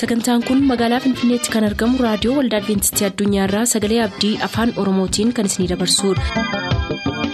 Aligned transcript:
sagantaan 0.00 0.42
kun 0.48 0.60
magaalaa 0.70 1.00
finfinneetti 1.04 1.52
kan 1.54 1.66
argamu 1.68 2.02
raadiyoo 2.06 2.36
waldaa 2.38 2.60
adventistii 2.62 3.08
addunyaarraa 3.10 3.64
sagalee 3.74 4.02
abdii 4.08 4.34
afaan 4.48 4.74
oromootiin 4.84 5.32
kan 5.40 5.50
isinidabarsudha. 5.52 7.26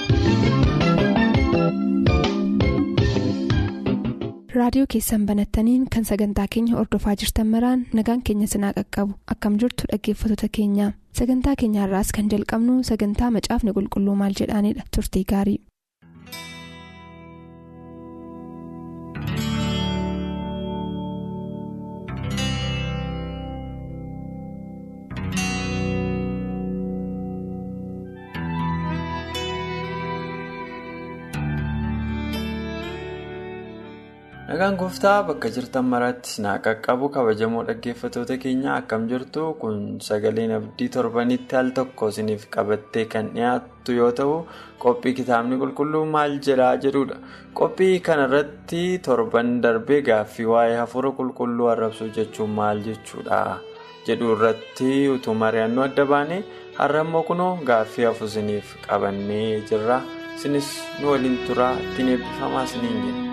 raadiyoo 4.54 4.86
keessan 4.92 5.26
banattaniin 5.26 5.84
kan 5.94 6.04
sagantaa 6.04 6.46
keenya 6.54 6.76
ordofaa 6.82 7.14
jirtan 7.20 7.46
maraan 7.54 7.86
nagaan 7.98 8.22
keenya 8.26 8.46
sinaa 8.54 8.72
qaqqabu 8.78 9.12
akkam 9.34 9.56
jirtu 9.62 9.84
dhaggeeffattoota 9.92 10.48
keenya 10.58 10.86
sagantaa 11.18 11.54
keenyaarraas 11.62 12.12
kan 12.16 12.28
jalqabnu 12.32 12.82
sagantaa 12.90 13.30
macaafni 13.36 13.72
qulqulluu 13.78 14.16
maal 14.22 14.34
jedhaanidha 14.40 14.82
turtii 14.96 15.24
gaarii. 15.32 15.58
Nagaan 34.48 34.76
gooftaa 34.80 35.22
bakka 35.28 35.48
jirtan 35.54 35.84
maraatti 35.92 36.28
sinaa 36.34 36.58
qaqqabu 36.66 37.06
kabajamoo 37.14 37.62
dhaggeeffattoota 37.68 38.36
keenya 38.42 38.70
akkam 38.80 39.02
jirtu? 39.10 39.42
Kun 39.60 39.76
sagaleen 40.06 40.52
abdii 40.58 40.88
torbanitti 40.96 41.56
al 41.60 41.70
tokko 41.78 42.08
isiniif 42.12 42.46
qabattee 42.54 43.04
kan 43.12 43.26
dhiyaattu 43.34 43.92
yoo 44.00 44.10
ta'u 44.18 44.34
qophii 44.84 45.14
kitaabni 45.18 45.56
qulqulluu 45.62 46.04
maal 46.14 46.34
jedhaa 46.46 46.72
jedhudha 46.84 47.16
qophii 47.60 48.00
kanarratti 48.08 48.82
torban 49.06 49.52
darbee 49.64 50.00
gaaffii 50.08 50.46
waa'ee 50.52 50.76
hafuura 50.82 51.10
qulqulluu 51.18 51.68
arrabsuu 51.74 52.08
jechuun 52.18 52.50
maal 52.60 52.82
jechuudha? 52.88 53.40
Jedhu 54.06 54.32
irratti 54.36 54.92
utuu 55.14 55.34
mari'annuu 55.44 55.84
adda 55.88 56.04
baane 56.12 56.38
har'a 56.80 57.04
immoo 57.06 57.22
kunoo 57.30 57.52
gaaffii 57.70 58.04
hafu 58.10 58.24
isiniif 58.32 58.74
qabannee 58.88 59.60
jirra. 59.70 60.00
Isinis 60.36 60.68
nu 61.00 61.10
waliin 61.12 61.38
turaa 61.46 61.74
ittiin 61.84 62.08
eebbifamaa 62.14 62.64
isiniin 62.68 63.02
jenna. 63.06 63.28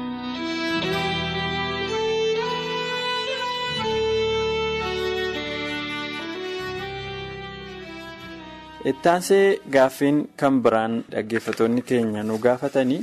Ittaansee 8.85 9.59
gaaffiin 9.71 10.17
kan 10.37 10.61
biraan 10.63 11.03
dhaggeeffattoonni 11.11 11.81
keenya 11.81 12.23
nu 12.23 12.37
gaafatanii 12.37 13.01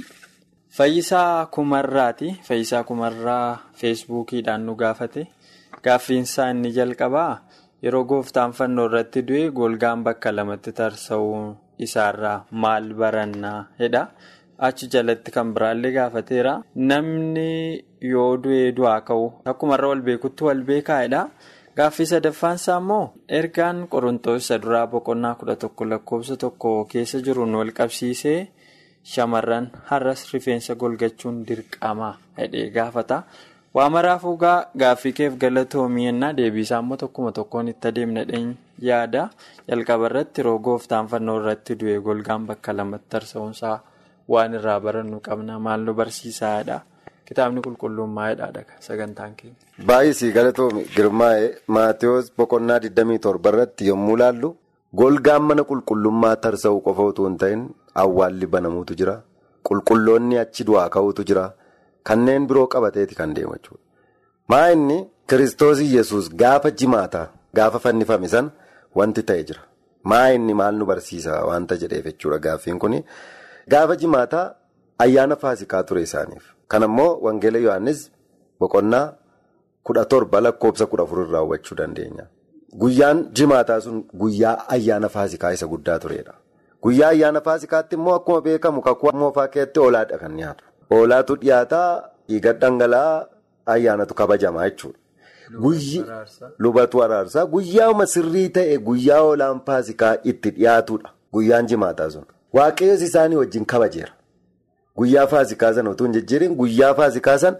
fayyisaa 0.76 1.46
kumarraati. 1.46 2.28
Fayyisaa 2.48 2.82
kumarraa 2.84 3.58
feesbuukiidhaan 3.74 4.66
nu 4.66 4.74
gaafate. 4.74 5.26
Gaaffiinsaa 5.84 6.50
inni 6.50 6.72
jalqabaa 6.72 7.40
yeroo 7.82 8.04
gooftaan 8.04 8.52
fannoo 8.52 8.86
irratti 8.88 9.22
du'e 9.28 9.50
golgaan 9.50 10.02
bakka 10.04 10.32
lamatti 10.36 10.72
tarsa'uu 10.72 11.56
isaarraa 11.86 12.44
maal 12.50 12.86
barannaa 13.00 13.58
jedha 13.78 14.02
achi 14.68 14.86
jalatti 14.92 15.30
kan 15.30 15.52
biraallee 15.54 15.92
gaafateera. 15.98 16.62
Namni 16.74 17.84
yoo 18.12 18.36
du'ee 18.42 18.72
du'aa 18.76 19.00
ka'u 19.00 19.32
akkumarra 19.52 19.88
wal 19.92 20.00
beekutti 20.08 20.44
wal 20.44 20.62
beekaa'edha. 20.70 21.22
Gaaffii 21.76 22.06
sadaffaansaa 22.10 22.78
immoo 22.82 23.04
ergaan 23.38 23.80
qorontoos 23.94 24.48
duraa 24.62 24.86
boqonnaa 24.92 25.34
kudha 25.40 25.56
tokko 25.64 25.84
lakkoofsa 25.90 26.36
tokko 26.44 26.70
keessa 26.92 27.18
jiruun 27.26 27.54
wal 27.58 27.72
qabsiisee 27.78 28.38
shamarran 29.12 29.66
har'as 29.90 30.22
rifeensa 30.32 30.74
golgachuun 30.82 31.42
dirqama 31.48 32.08
jedhee 32.38 32.70
gaafata. 32.76 33.18
Waa 33.74 33.90
maraafuu 33.96 34.36
gaaffii 34.80 35.12
keef 35.18 35.36
galatoomii 35.42 36.06
ennaa 36.12 36.32
deebiisaa 36.38 36.80
immoo 36.84 36.96
tokkuma 37.02 37.32
tokkoon 37.38 37.68
itti 37.72 37.88
adeemnadheen 37.92 38.50
yaada 38.88 39.28
jalqaba 39.68 40.06
irratti 40.10 40.40
yeroo 40.40 40.58
gooftaan 40.58 41.08
fannoo 41.12 41.36
irratti 41.40 41.76
du'e 41.80 42.00
golgaan 42.08 42.46
bakka 42.46 42.72
lamatti 42.76 43.08
tarsa'uunsaa 43.14 43.78
waan 44.32 44.54
irraa 44.60 44.80
barannu 44.80 45.20
qabna 45.26 45.58
maal 45.58 45.80
nu 45.86 45.94
barsiisaadha. 46.00 46.80
Kitaabni 47.28 47.60
qulqulluun 47.66 48.10
maayidhaadha 48.18 48.62
sagantaan 48.88 49.32
keenya. 49.38 49.56
Baay'isii 49.88 50.32
galatoomi 50.36 50.84
girmaa'ee 50.96 51.48
Maatiyus 51.76 52.30
boqonnaa 52.38 52.78
27 52.84 53.48
irratti 53.52 53.88
yommuu 53.90 54.16
ilaallu 54.18 54.50
golgaan 55.00 55.42
mana 55.48 55.62
qulqullummaa 55.70 56.36
tarsa'uu 56.44 56.80
qofa 56.86 57.02
utuu 57.12 57.26
hin 57.28 57.36
ta'in 57.42 57.64
awwaalli 58.04 58.46
banamuutu 58.54 58.94
jira. 59.00 59.16
Qulqulloonni 59.68 60.38
achi 60.44 60.64
du'aa 60.70 60.88
ka'uutu 60.96 61.24
jira. 61.30 61.44
Kanneen 62.08 62.46
biroo 62.50 62.66
qabateeti 62.74 63.14
kan 63.20 63.34
deemu 63.36 63.54
jechuudha. 63.58 63.82
Maa 64.50 64.66
inni 64.74 64.98
kiristoos 65.28 65.80
yesus 65.96 66.30
gaafa 66.42 66.70
jimaataa 66.82 67.26
gaafa 67.58 67.78
fannifame 67.86 68.28
sana 68.34 68.50
wanti 69.00 69.22
ta'e 69.30 69.42
jira. 69.48 69.62
Maa 70.10 70.26
inni 70.38 70.54
maal 70.60 70.74
nu 70.78 70.86
barsiisa 70.90 71.44
wanta 71.50 71.74
jedheef 71.82 72.04
jechuudha 72.12 72.38
gaaffiin 72.44 72.78
kuni. 72.84 73.02
Gaafa 73.74 73.96
jimaataa 74.02 74.44
ayyaana 75.04 75.36
faasikaa 75.46 75.82
ture 75.88 76.02
isaaniif. 76.08 76.44
Kan 76.68 76.82
ammoo 76.82 77.18
Wangeela 77.22 77.58
Yohaannis 77.58 78.10
boqonnaa 78.60 79.12
kudha 79.82 80.04
torba 80.04 80.40
lakkoofsa 80.40 80.86
kudha 80.86 81.02
afur 81.02 81.26
irraa 81.26 81.40
hubachuu 81.40 81.74
dandeenya. 81.76 82.26
Guyyaan 82.78 83.24
jimaataa 83.32 83.80
sun 83.80 84.04
guyyaa 84.14 84.68
ayyaana 84.68 85.08
faasikaa 85.08 85.52
isa 85.52 85.66
guddaa 85.66 85.98
turedha. 85.98 86.34
Guyyaa 86.82 87.08
ayyaana 87.08 87.40
faasikaatti 87.40 87.94
immoo 87.96 88.14
akkuma 88.14 88.40
beekamu 88.40 88.82
kakuu 88.82 89.12
moofaa 89.12 89.48
keessatti 89.48 89.80
hoolaadha 89.80 90.18
kan 90.18 90.36
dhiyaatu. 90.36 90.64
Hoolaatu 90.90 91.36
dhiyaataa 91.36 92.02
dhiiga 92.28 92.52
dhangala'aa 92.52 93.26
ayyaanatu 93.66 94.14
kabajamaa 94.14 94.68
jechuudha. 94.70 94.98
Lubatu 96.58 97.02
araarsaa 97.04 97.46
guyyaama 97.46 98.06
sirrii 98.06 98.48
ta'e 98.48 98.78
guyyaa 98.78 99.20
hoolaan 99.20 99.60
faasikaa 99.66 100.16
itti 100.24 100.50
dhiyaatudha. 100.50 101.10
Guyyaan 101.32 101.66
jimaataa 101.66 102.10
sun. 102.10 102.24
Waaqayyoos 102.52 103.02
isaanii 103.02 103.36
wajjin 103.36 103.64
kabajeera. 103.64 104.12
Guyyaa 104.98 105.26
faasikaa 105.32 105.72
sana 105.78 105.90
utuu 105.90 106.04
hin 106.08 106.12
jijjiirin 106.18 106.54
guyyaa 106.60 106.94
faasikaa 107.00 107.38
sana 107.38 107.56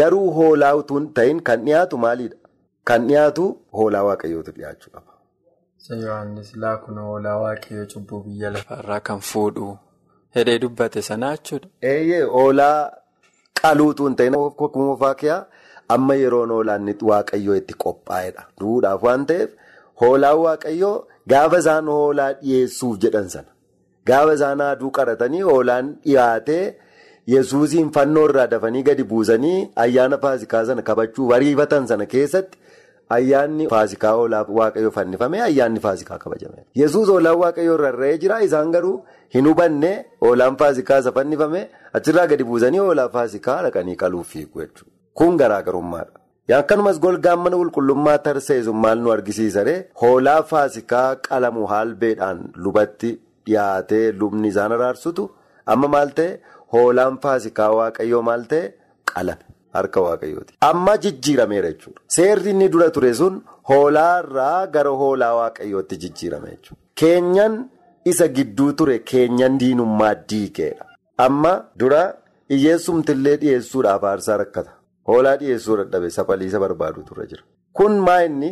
garuu 0.00 0.30
hoolaa 0.38 0.74
utuu 0.82 0.98
hin 1.00 1.08
ta'in 1.18 1.40
kan 1.50 1.64
dhiyaatu 1.66 1.98
maalidha? 2.04 2.36
Kan 2.84 3.06
dhiyaatu 3.08 3.44
hoolaa 3.80 4.02
waaqayyootu 4.08 4.52
dhiyaachuu 4.58 4.90
qaba. 4.94 5.12
Yohaannis 6.04 6.54
laakuna 6.62 7.00
hoolaa 7.10 7.36
waaqayyoo 7.42 7.86
cubbuu 7.92 8.20
biyya 8.24 8.50
lafaarraa 8.54 9.00
kan 9.10 9.20
fuudhu 9.32 9.68
hidhee 10.38 10.58
dubbate 10.64 11.02
sana 11.02 11.30
jechuudha. 11.36 11.68
Eeyyee 11.82 12.22
hoolaa 12.22 12.90
qaluu 13.62 13.88
utuu 13.94 14.06
hin 14.08 14.16
ta'in 14.22 14.32
moofaa 14.76 15.14
kiyaa 15.22 15.44
amma 15.96 16.14
yeroon 16.22 16.50
hoolaan 16.56 16.94
waaqayyoo 17.12 17.56
itti 17.60 17.74
qophaa'edha. 17.84 18.42
Duudhaaf 18.60 19.02
waan 19.08 19.26
ta'eef 19.26 19.50
hoolaan 20.00 20.38
waaqayyoo 20.46 20.96
gaafa 21.34 21.58
isaan 21.64 21.86
hoolaa 21.96 22.32
dhiyeessuuf 22.42 22.98
jedhan 23.04 23.28
sana. 23.36 23.48
Gaafa 24.10 24.34
isaan 24.38 24.60
aduu 24.68 24.90
qaratanii 24.98 25.40
hoolaan 25.50 25.88
dhiyaatee 26.06 26.64
yesuusiin 27.34 27.90
fannoo 27.96 28.24
irraa 28.30 28.46
dafanii 28.54 28.82
gadi 28.88 29.04
buusanii 29.12 29.58
ayyaana 29.84 30.18
faasikaa 30.24 30.64
sana 30.70 30.82
kabajuu 30.90 31.32
ariifatan 31.38 31.86
sana 31.90 32.06
keessatti 32.14 32.58
ayyaanni 33.16 33.66
faasikaa 33.72 34.12
hoolaa 34.18 34.44
waaqayyoo 34.58 34.90
fannifame 34.98 35.42
ayyaanni 35.48 35.80
faasikaa 35.86 36.18
kabajame. 36.24 36.64
Yesuus 36.82 37.08
hoolaan 37.14 37.38
waaqayyoo 37.42 37.76
rarra'ee 37.82 38.18
jira 38.24 38.40
isaan 38.46 38.72
garuu 38.76 38.94
hin 39.34 39.46
hubanne 39.50 39.92
hoolaan 40.26 40.56
faasikaa 40.62 40.98
isa 41.04 41.12
fannifame 41.18 41.60
achirraa 42.00 42.26
gadi 42.32 42.44
buusanii 42.52 42.78
hoolaa 42.86 43.08
faasikaa 43.18 43.58
dhaqanii 43.68 43.96
qaluuf 44.02 44.26
fiigu 44.32 44.60
jechuudha. 44.64 44.92
Kun 45.14 45.36
garaagarummaadha. 45.36 46.12
Akkanumas 46.56 46.98
golgaan 47.04 47.38
mana 47.44 47.56
qulqullummaa 47.62 48.18
tarseessu 48.26 48.72
maal 48.82 48.98
nu 49.06 49.10
argisiisaree 49.14 49.78
hoolaa 50.02 50.42
faasikaa 50.52 51.08
qalamu 51.28 51.66
haalbeedhaan 51.72 52.38
lubatti. 52.66 53.10
Dhiyaatee 53.48 54.06
lubni 54.20 54.48
isaan 54.52 54.72
araarsutu 54.76 55.24
amma 55.74 55.88
maal 55.94 56.10
ta'e 56.18 56.30
hoolaan 56.74 57.18
faasikaa 57.24 57.70
waaqayyoo 57.78 58.22
maal 58.28 58.44
ta'e 58.52 58.64
qalame 59.12 59.44
harka 59.76 60.00
waaqayyooti. 60.06 60.54
Amma 60.70 60.94
jijjiirameera 61.04 61.70
jechuudha. 61.72 62.00
Seerri 62.16 62.50
inni 62.54 62.68
dura 62.74 62.90
ture 62.96 63.12
sun 63.20 63.34
hoolaa 63.70 64.12
irraa 64.22 64.66
gara 64.76 64.90
hoolaa 65.02 65.34
waaqayyootti 65.40 65.96
jijjiirame 66.04 66.48
jechuudha. 66.54 66.80
Keenyan 67.00 67.54
isa 68.12 68.28
gidduu 68.36 68.72
ture 68.78 68.98
keenyan 69.12 69.58
diinummaa 69.62 70.14
diigeedha. 70.30 70.84
Amma 71.26 71.52
dura 71.80 72.02
hiyyeessumtillee 72.54 73.36
dhiyeessuudhaaf 73.42 74.04
aarsaa 74.10 74.36
rakkata. 74.42 74.70
Hoolaa 75.08 75.36
dhiyeessuu 75.40 75.76
dadhabe 75.80 76.10
sapaliisa 76.16 76.58
barbaadu 76.64 77.02
ture 77.08 77.26
jira. 77.30 77.42
Kun 77.78 77.98
maa 78.06 78.20
inni? 78.28 78.50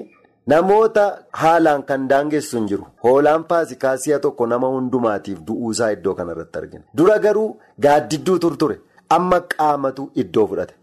Namoota 0.51 1.05
haalaan 1.43 1.83
kan 1.87 2.07
daangessu 2.11 2.57
hin 2.59 2.67
jiru. 2.71 2.85
Hoolaan 3.05 3.45
faasikaa 3.49 3.97
si'a 4.03 4.19
tokko 4.27 4.47
nama 4.53 4.69
hundumaatiif 4.75 5.39
du'uusaa 5.49 5.89
iddoo 5.97 6.15
kanarratti 6.19 6.59
argina. 6.61 6.85
Dura 6.99 7.17
garuu 7.25 7.49
gaaddidduu 7.87 8.39
turture 8.45 8.77
amma 9.17 9.41
qaamatu 9.55 10.11
iddoo 10.25 10.47
fudhate. 10.53 10.75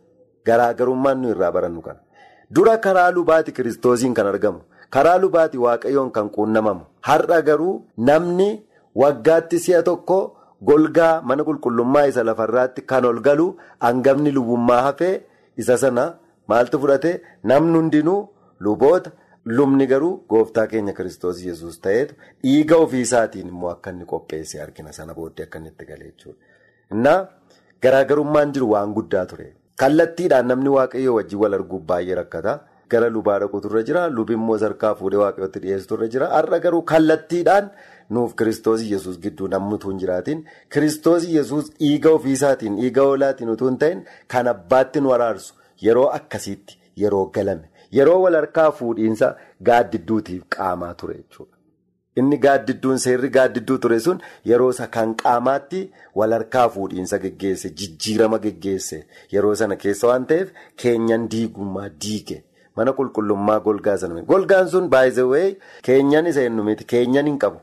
Garaagarummaan 0.50 1.22
nu 1.22 1.30
irraa 1.36 1.52
barannu 1.58 1.82
kana. 1.86 2.00
Dura 2.56 2.78
karaa 2.88 3.12
lubaati 3.18 3.52
kiristoosiin 3.60 4.14
kan 4.20 4.28
argamu. 4.34 4.60
Karaa 4.90 5.18
lubaati 5.24 5.58
waaqayyoon 5.66 6.12
kan 6.18 6.30
quunnamamu. 6.36 6.84
Har'a 7.08 7.42
garuu 7.42 7.82
namni 7.98 8.50
waggaatti 9.04 9.60
si'a 9.68 9.82
tokko 9.92 10.20
golgaa 10.72 11.22
mana 11.22 11.44
qulqullummaa 11.48 12.06
isa 12.12 12.24
lafarraatti 12.32 12.82
kan 12.92 13.06
ol 13.06 13.22
galu 13.30 13.48
hangafni 13.88 14.32
lubummaa 14.38 14.82
hafee 14.90 15.16
isa 15.58 15.78
sana 15.78 16.06
maaltu 16.48 16.80
fudhate 16.86 17.12
namni 17.44 17.78
hundinuu. 17.80 18.22
luboota 18.66 19.10
lubni 19.46 19.88
garuu 19.88 20.12
gooftaa 20.30 20.68
keenya 20.74 20.94
kiristoos 20.98 21.42
yesus 21.46 21.80
ta'eetu 21.86 22.16
dhiiga 22.44 22.76
ofiisaatiin 22.88 23.48
immoo 23.54 23.70
akka 23.76 23.90
inni 23.96 24.06
qopheesse 24.12 24.62
argina 24.66 24.92
sana 24.98 25.14
booddee 25.14 25.44
akka 25.48 25.60
inni 25.60 25.70
itti 25.74 25.86
galee 25.86 26.12
jechuudha. 26.12 27.16
Garaagarummaan 27.84 28.54
jiru 28.54 28.70
waan 28.74 28.94
guddaa 28.98 29.26
ture. 29.26 29.48
Kallattiidhaan 29.82 30.48
namni 30.48 30.70
waaqayyoo 30.76 31.16
wajjin 31.18 31.40
wal 31.40 31.54
arguuf 31.58 31.82
baay'ee 31.90 32.16
rakkata. 32.20 32.54
Gara 32.90 33.10
lubaa 33.10 33.40
dhaquutu 33.44 33.68
irra 33.72 33.82
jira. 33.90 34.04
Lubi 34.10 34.34
immoo 34.38 34.58
sarkaa 34.62 34.94
fuudhee 35.00 35.20
waaqayyootti 35.24 35.60
dhiyeessutu 35.64 35.96
irra 35.98 36.08
jira. 36.14 36.30
Har'a 36.36 36.60
garuu 36.66 36.82
kallattiidhaan 36.92 37.70
nuuf 38.10 38.36
kiristoos 38.40 38.82
yesus 38.92 39.20
gidduu 39.26 39.48
namni 39.56 39.76
utuu 39.80 39.92
hin 39.92 40.00
jiraatin 40.06 40.46
kiristoos 40.76 41.28
yesus 41.36 41.72
dhiiga 41.80 42.10
ofiisaatiin 42.20 42.76
dhiiga 42.80 43.02
hoolaatiin 43.10 43.50
utuu 43.56 43.68
hin 43.70 43.78
ta'in 43.84 44.02
kan 44.34 44.48
abbaatti 44.52 45.02
nu 45.06 45.14
araarsu 45.18 45.54
yeroo 45.86 46.08
akkasiitti 46.18 46.78
yeroo 47.04 47.26
galame 47.38 47.70
yeroo 47.98 48.22
wal 48.28 48.36
harkaa 48.42 48.70
fuudhiinsa 48.78 49.36
gaaddidduutiif 49.70 50.44
qaamaa 50.56 50.94
ture 51.02 51.16
jechuudha. 51.18 51.58
Inni 52.22 52.38
gaaddidduun 52.46 52.98
seerri 53.04 53.30
gaaddidduu 53.36 53.78
ture 53.84 54.00
sun 54.06 54.20
yeroo 54.50 54.70
isa 54.76 54.88
kan 54.96 55.14
qaamaatti 55.22 55.80
wal 56.22 56.34
harkaa 56.38 56.66
fuudhiinsa 56.78 57.18
geggeesse 57.24 57.70
jijjiirama 57.82 58.40
geggeesse. 58.48 59.00
Yeroo 59.34 59.56
sana 59.62 59.76
keessa 59.84 60.08
waan 60.12 60.26
ta'eef 60.32 60.52
keenyan 60.84 61.28
diigummaa 61.36 61.90
diige. 62.06 62.44
Mana 62.76 62.92
qulqullummaa 63.00 63.60
golgaa 63.68 63.98
sana 64.04 64.22
golgaan 64.34 64.70
sun 64.76 64.90
baay'ee 64.96 65.48
keenyan 65.88 66.28
isa 66.34 66.42
hin 66.46 66.62
miti 66.70 66.84
keenyan 66.94 67.26
hin 67.32 67.40
qabu. 67.46 67.60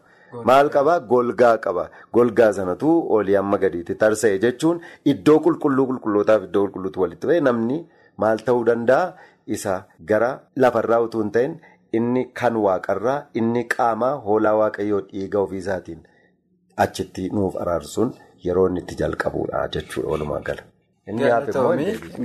Maal 0.48 0.68
qabaa 0.74 0.98
golgaa 1.12 1.54
qaba. 1.68 1.88
Golgaa 2.14 2.52
sanatu 2.58 2.90
olii 3.14 3.36
amma 3.44 3.58
gadiitti 3.62 3.94
tarsa'e 4.02 4.38
jechuun 4.44 4.82
iddoo 5.14 5.38
qulqulluu 5.46 5.86
qulqullootaaf 5.92 6.44
iddoo 6.50 6.62
qulqulluutu 6.66 7.00
walitti 7.06 7.40
namni 7.48 7.78
maal 8.24 8.38
ta'uu 8.46 8.64
danda'a 8.68 9.12
isa 9.56 9.74
gara 10.12 10.30
lafarraa 10.64 11.00
utuu 11.06 11.22
hin 11.22 11.30
ta'in 11.36 11.54
inni 11.98 12.24
kan 12.40 12.56
waaqarraa 12.66 13.18
inni 13.42 13.64
qaamaa 13.76 14.14
hoolaa 14.26 14.54
waaqayyoo 14.62 15.00
dhiiga 15.12 15.38
ofiisaatiin 15.46 16.00
achitti 16.84 17.28
nuuf 17.38 17.56
araarsuun 17.62 18.12
yeroo 18.44 18.66
inni 18.70 18.80
itti 18.84 18.94
jalqabuudha 19.02 19.68
jechuudha 19.76 20.08
walumaa 20.12 20.40
gala. 20.50 20.62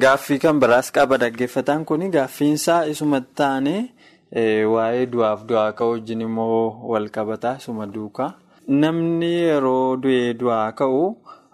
Gaaffii 0.03 0.39
kan 0.43 0.59
biraas 0.59 0.91
qaba 0.95 1.17
dhaggeeffataan 1.23 1.85
kun 1.85 2.03
gaaffiinsaa 2.15 2.81
isumatti 2.93 3.33
taane. 3.41 3.75
Waa'ee 4.73 5.05
du'aaf 5.13 5.41
du'aa 5.49 5.71
ka'u 5.79 5.91
wajjin 5.95 6.21
immoo 6.27 6.87
wal 6.91 7.07
qabataa 7.15 7.55
isuma 7.61 7.85
duukaa. 7.95 8.31
Namni 8.81 9.31
yeroo 9.47 9.97
du'ee 10.03 10.33
du'aa 10.41 10.71
ka'u 10.79 11.01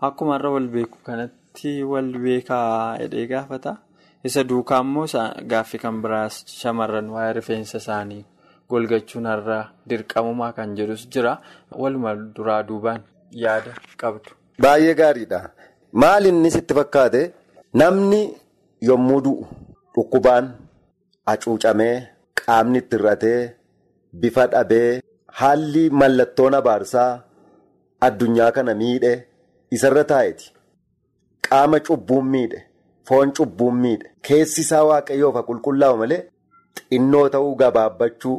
akkuma 0.08 0.36
irra 0.40 0.50
wal 0.56 0.68
beeku 0.76 0.98
kanatti 1.08 1.74
wal 1.94 2.12
beekaa 2.26 2.98
hidhee 3.02 3.26
gaafata. 3.34 3.76
Isa 4.28 4.44
duukaa 4.50 4.82
immoo 4.86 5.06
gaaffii 5.52 5.80
kan 5.84 6.02
biraas 6.04 6.36
shamarran 6.60 7.08
waa'ee 7.16 7.34
rifeensa 7.38 7.78
isaanii 7.84 8.24
golgachuun 8.70 9.26
irra 9.34 9.58
dirqamumaa 9.90 10.52
kan 10.58 10.76
jedhus 10.78 11.04
jira. 11.14 11.34
Waluma 11.82 12.12
duraa 12.36 12.62
duubaan 12.70 13.02
yaada 13.44 13.74
qabdu. 14.02 14.30
Baay'ee 14.62 14.94
gaariidha. 15.02 15.40
Maal 16.02 16.26
inni 16.32 16.52
sitti 16.56 16.74
fakkaate 16.80 17.22
namni 17.82 18.22
yommuu 18.90 19.22
du'u 19.26 19.46
dhukkubaan 19.96 20.46
hacuucamee. 21.28 21.96
Qaamni 22.42 22.78
itti 22.84 22.96
hir'atee 22.98 23.42
bifa 24.22 24.44
dhabee 24.54 25.02
haalli 25.40 25.84
mallattoon 26.00 26.54
abaarsaa 26.60 27.12
addunyaa 28.08 28.52
kana 28.56 28.74
miidhe 28.82 29.14
isarra 29.78 30.04
taa'eeti. 30.12 30.46
Qaama 31.48 31.78
cubbuun 31.88 32.26
miidhe, 32.34 32.60
foon 33.08 33.32
cubbuun 33.38 33.76
miidhe, 33.84 34.12
keessi 34.28 34.62
isaa 34.62 34.84
waaqayyoof 34.92 35.42
qulqullaa'u 35.50 35.98
malee 36.04 36.22
xinnoo 36.90 37.26
ta'uu 37.34 37.56
gabaabbachuu 37.62 38.38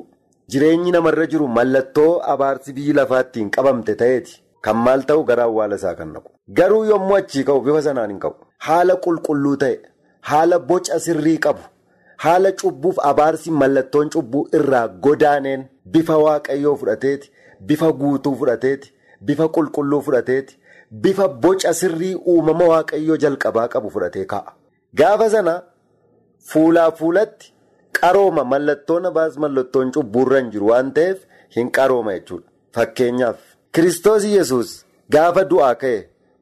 jireenyi 0.55 0.91
namarra 0.97 1.27
jiru 1.35 1.49
mallattoo 1.59 2.13
abaarsi 2.35 2.73
biyyi 2.79 2.93
lafaattiin 3.01 3.51
qabamte 3.57 3.95
ta'eeti. 4.05 4.39
Kan 4.65 4.77
maal 4.87 5.01
ta'u 5.07 5.25
gara 5.29 5.43
awwaala 5.49 5.77
isaa 5.81 5.95
kan 5.99 6.13
naqu. 6.15 6.31
Garuu 6.59 6.85
yommuu 6.89 7.17
achii 7.17 7.45
ka'u 7.47 7.61
bifa 7.69 7.83
sanaan 7.87 8.11
hin 8.13 8.19
ka'u. 8.25 8.35
Haala 8.67 8.95
qulqulluu 9.07 9.57
ta'e, 9.63 9.79
haala 10.31 10.59
boca 10.69 10.99
sirrii 11.07 11.39
qabu. 11.47 11.63
Haala 12.25 12.53
cubbuuf 12.61 13.01
abaarsi 13.11 13.51
mallattoon 13.63 14.11
cubbuu 14.15 14.43
irraa 14.59 14.85
godaaneen 15.07 15.65
bifa 15.97 16.19
waaqayyoo 16.25 16.77
fudhateeti, 16.83 17.31
bifa 17.71 17.91
guutuu 18.03 18.35
fudhateeti, 18.43 18.93
bifa 19.31 19.49
qulqulluu 19.57 20.01
fudhateeti, 20.09 20.59
bifa 21.05 21.29
boca 21.29 21.73
sirrii 21.81 22.15
uumama 22.35 22.65
waaqayyoo 22.73 23.17
jalqabaa 23.25 23.69
qabu 23.75 23.91
fudhatee 23.91 24.25
kaa'a. 24.33 24.53
Gaafa 24.95 25.31
sana 25.31 25.55
fuulaa 26.53 26.91
fuulatti 27.01 27.53
qarooma 28.01 28.45
mallattoon 28.53 29.07
abaarsi 29.11 29.39
mallattoon 29.45 29.93
cubbuurra 29.97 30.39
hin 30.41 30.51
jiru 30.55 30.67
waan 30.73 30.93
ta'eef 30.99 31.19
hin 31.57 31.71
qarooma 31.79 32.13
jechuudha. 32.19 32.49
Fakkeenyaaf 32.75 33.39
Kiristoos 33.75 34.25
Yesuus 34.25 34.71
gaafa 35.11 35.45
du'aa 35.51 35.75
ka'e 35.83 35.99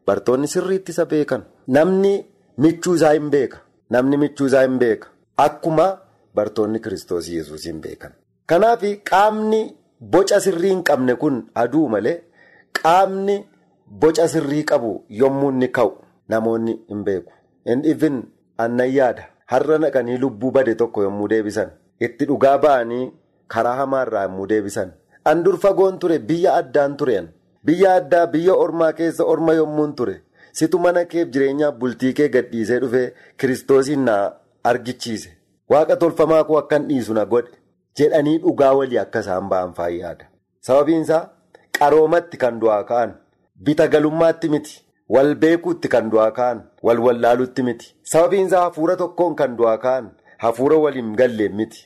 bartoonni 0.06 0.48
sirriitti 0.54 0.90
isa 0.96 1.04
beekan. 1.06 1.42
Namni 1.68 2.14
michuu 2.58 2.94
isaa 2.94 3.12
hin 3.12 3.30
beeka. 3.30 3.58
Namni 3.90 4.16
michuu 4.22 4.46
isaa 4.46 4.62
hin 4.66 4.78
beeka. 4.78 5.08
Akkuma 5.36 5.86
bartoonni 6.34 6.80
kiristoos 6.80 7.28
yesuus 7.28 7.64
hin 7.66 7.80
beekan. 7.84 8.12
Kanaaf 8.46 8.82
qaamni 9.10 9.60
boca 10.00 10.40
sirrii 10.40 10.70
hin 10.74 10.82
qabne 10.90 11.14
kun 11.22 11.38
aduu 11.54 11.88
malee 11.88 12.16
qaamni 12.82 13.36
boca 13.90 14.28
sirrii 14.28 14.64
qabu 14.64 15.04
yommuu 15.08 15.50
inni 15.50 15.68
ka'u 15.68 15.92
namoonni 16.28 16.78
hin 16.88 17.04
beeku. 17.04 17.32
Inni 17.66 17.94
annan 18.58 18.90
yaada 18.92 19.22
har'a 19.46 19.78
naqanii 19.78 20.18
lubbuu 20.18 20.50
bade 20.50 20.74
tokko 20.74 21.02
yommuu 21.02 21.28
deebisan 21.28 21.70
itti 22.00 22.24
dhugaa 22.26 22.58
ba'anii 22.58 23.10
karaa 23.48 23.76
hamaarraa 23.76 24.22
yommuu 24.22 24.46
deebisan. 24.48 24.92
An 25.24 25.42
dur 25.44 25.58
fagoon 25.58 25.98
ture 25.98 26.18
biyya 26.18 26.54
addaan 26.54 26.96
tureen 26.96 27.28
biyya 27.64 27.94
addaa 27.94 28.26
biyya 28.26 28.54
ormaa 28.54 28.92
keessa 28.92 29.24
orma 29.24 29.52
yommuun 29.54 29.94
ture 29.96 30.14
situ 30.52 30.78
mana 30.78 31.04
keef 31.04 31.28
jireenyaaf 31.34 31.74
bultii 31.80 32.12
kee 32.14 32.28
gadhiisee 32.28 32.78
dhufee 32.80 33.12
kiristoosiin 33.38 34.04
na 34.04 34.14
argichiise 34.64 35.30
waaqa 35.68 35.96
tolfamaa 35.96 36.44
koo 36.44 36.56
akkan 36.58 36.88
dhiisu 36.88 37.14
na 37.18 37.24
godhe 37.24 37.52
jedhanii 38.00 38.38
dhugaa 38.44 38.72
walii 38.78 38.98
akka 39.02 39.20
isaan 39.20 39.48
ba'an 39.48 39.74
faayyaadha. 39.74 40.24
Sababiin 40.60 41.02
isaa 41.02 41.28
qaroomatti 41.78 42.36
kan 42.36 42.60
du'aa 42.60 42.84
ka'an 42.84 43.12
bita 43.60 43.88
galummaatti 43.88 44.48
miti. 44.54 44.74
Wal 45.14 45.34
beekuutti 45.42 45.88
kan 45.88 46.10
du'aa 46.10 46.30
ka'an. 46.38 46.58
Wal 46.82 46.98
wallaaluutti 47.06 47.62
miti. 47.68 47.94
Sababiin 48.02 48.46
isaa 48.46 48.60
hafuura 48.66 48.96
tokkoon 48.96 49.34
kan 49.40 49.56
du'aa 49.58 49.78
ka'an. 49.84 50.10
Hafuura 50.38 50.76
waliin 50.84 51.14
galleen 51.20 51.54
miti. 51.60 51.80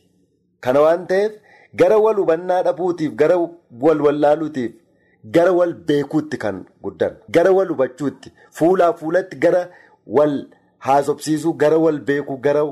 Kana 0.61 0.81
waan 0.87 1.07
ta'eef. 1.07 1.33
Gara 1.81 1.99
wal 1.99 2.17
hubannaa 2.23 2.63
dhabuutiif 2.67 3.15
gara 3.21 3.37
wal 3.85 4.01
wallaaluutiif 4.07 4.73
gara 5.37 5.53
wal 5.59 5.73
beekuutti 5.89 6.39
kan 6.45 6.59
guddan. 6.83 7.17
Gara 7.31 7.53
wal 7.53 7.69
hubachuutti 7.73 8.33
fuulaa 8.59 8.93
fuulatti 9.01 9.37
gara 9.45 9.63
wal 10.07 10.37
haasofsiisuu 10.87 11.53
gara 11.63 11.79
wal 11.85 11.99
beekuu 12.11 12.37
gara 12.47 12.63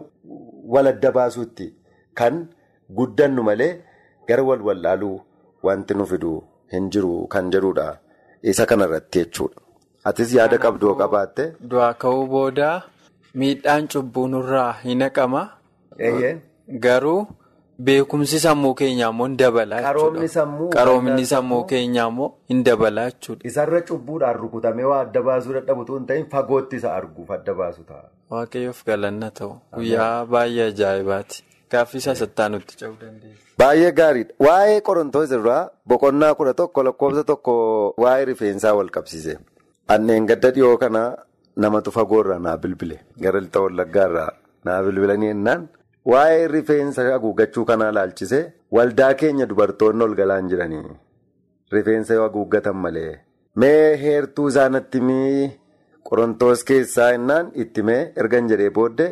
wal 0.75 0.87
adda 0.93 1.13
baasuutti 1.17 1.67
kan 2.15 2.47
guddannu 2.99 3.43
malee 3.49 3.73
gara 4.29 4.43
wal 4.49 4.63
wallaaluu 4.69 5.17
wanti 5.69 5.95
nu 5.95 6.07
fidu 6.11 6.33
hin 6.75 6.91
jiru 6.97 7.27
kan 7.35 7.51
jedhudha 7.55 7.87
isa 8.43 8.67
kanarratti 8.67 9.19
jechuudha. 9.25 9.61
Atis 10.05 10.35
yaada 10.35 10.59
qabdoo 10.59 10.95
qabaatte. 11.01 11.45
Du'aa 11.71 11.93
ka'uu 11.95 12.27
booda 12.27 12.71
miidhaan 13.35 13.89
cubbuu 13.89 14.27
nurraa 14.29 14.73
hin 14.85 15.03
haqama. 15.03 15.43
Garuu. 16.87 17.27
Beekumsi 17.83 18.39
sammuu 18.41 18.75
keenyaa 18.79 19.09
immoo 19.11 19.27
hin 19.27 19.37
dabalaa 19.39 19.81
jechuudha. 19.83 20.69
Qaroomni 20.75 21.25
sammuu 21.27 21.63
keenyaa 21.71 22.09
immoo 22.09 22.29
hin 22.49 22.61
dabalaa 22.65 23.07
jechuudha. 23.11 23.49
Isarra 23.51 23.81
cubbuudhaan 23.89 24.37
rukutamee 24.43 24.85
waa 24.91 25.01
adda 25.07 25.23
baasuu 25.29 25.53
dadhabutu 25.57 25.95
hin 25.99 26.07
ta'in 26.11 26.27
fagootti 26.35 26.77
isa 26.83 26.93
arguuf 26.99 27.31
adda 27.39 27.55
baasu 27.63 27.83
ta'a. 27.89 28.05
Waaqayyoof 28.31 28.85
galanna 28.91 29.31
ta'u 29.41 29.57
guyyaa 29.77 30.27
baay'ee 30.35 30.67
ajaa'ibaati. 30.75 31.43
Gaaffii 31.73 31.99
isaa 32.02 32.14
sattaa 32.21 32.49
nutti 32.55 32.76
ce'uu 32.81 32.95
dandeenya. 33.00 33.37
Baay'ee 33.59 33.93
gaariidha. 34.00 34.35
Waa'ee 34.47 34.81
Qorontoos 34.88 35.31
irraa 35.38 35.61
boqonnaa 35.88 36.35
kudha 36.38 36.55
tokko 36.61 36.83
lakkoofsa 36.88 37.25
tokko 37.31 37.55
waa'ee 38.05 38.25
rifeensaa 38.31 38.75
wal 38.79 38.91
qabsiise. 38.97 39.37
Anneen 39.95 40.26
gadda 40.31 40.50
dhiyoo 40.57 40.76
kana 40.83 41.02
namatu 41.64 41.91
fagoorraa 41.99 42.38
naa 42.49 42.57
bilbile. 42.64 42.99
Gara 43.23 43.41
lixa 43.45 43.61
wallaggaarraa 43.67 44.31
naa 44.64 44.83
bilbilanii 44.88 45.29
jennaan. 45.33 45.69
Waa'ee 46.12 46.49
rifeensa 46.57 47.02
haguuggachuu 47.12 47.64
kanaa 47.71 47.91
ilaalchise 47.95 48.38
waldaa 48.76 49.14
keenya 49.21 49.47
dubartoonni 49.50 50.02
ol 50.05 50.14
galaan 50.21 50.49
jiranii 50.52 50.85
rifeensa 51.75 52.14
yoo 52.14 52.25
haguuggatan 52.29 52.76
malee 52.85 53.12
mee 53.62 53.97
heertuu 54.02 54.47
isaanitti 54.52 55.00
mii 55.09 55.50
qorontoos 56.09 56.64
keessaa 56.71 57.07
jennaan 57.12 57.50
itti 57.64 57.83
mee 57.88 58.00
ergan 58.25 58.49
jedhee 58.52 58.71
booddee 58.79 59.11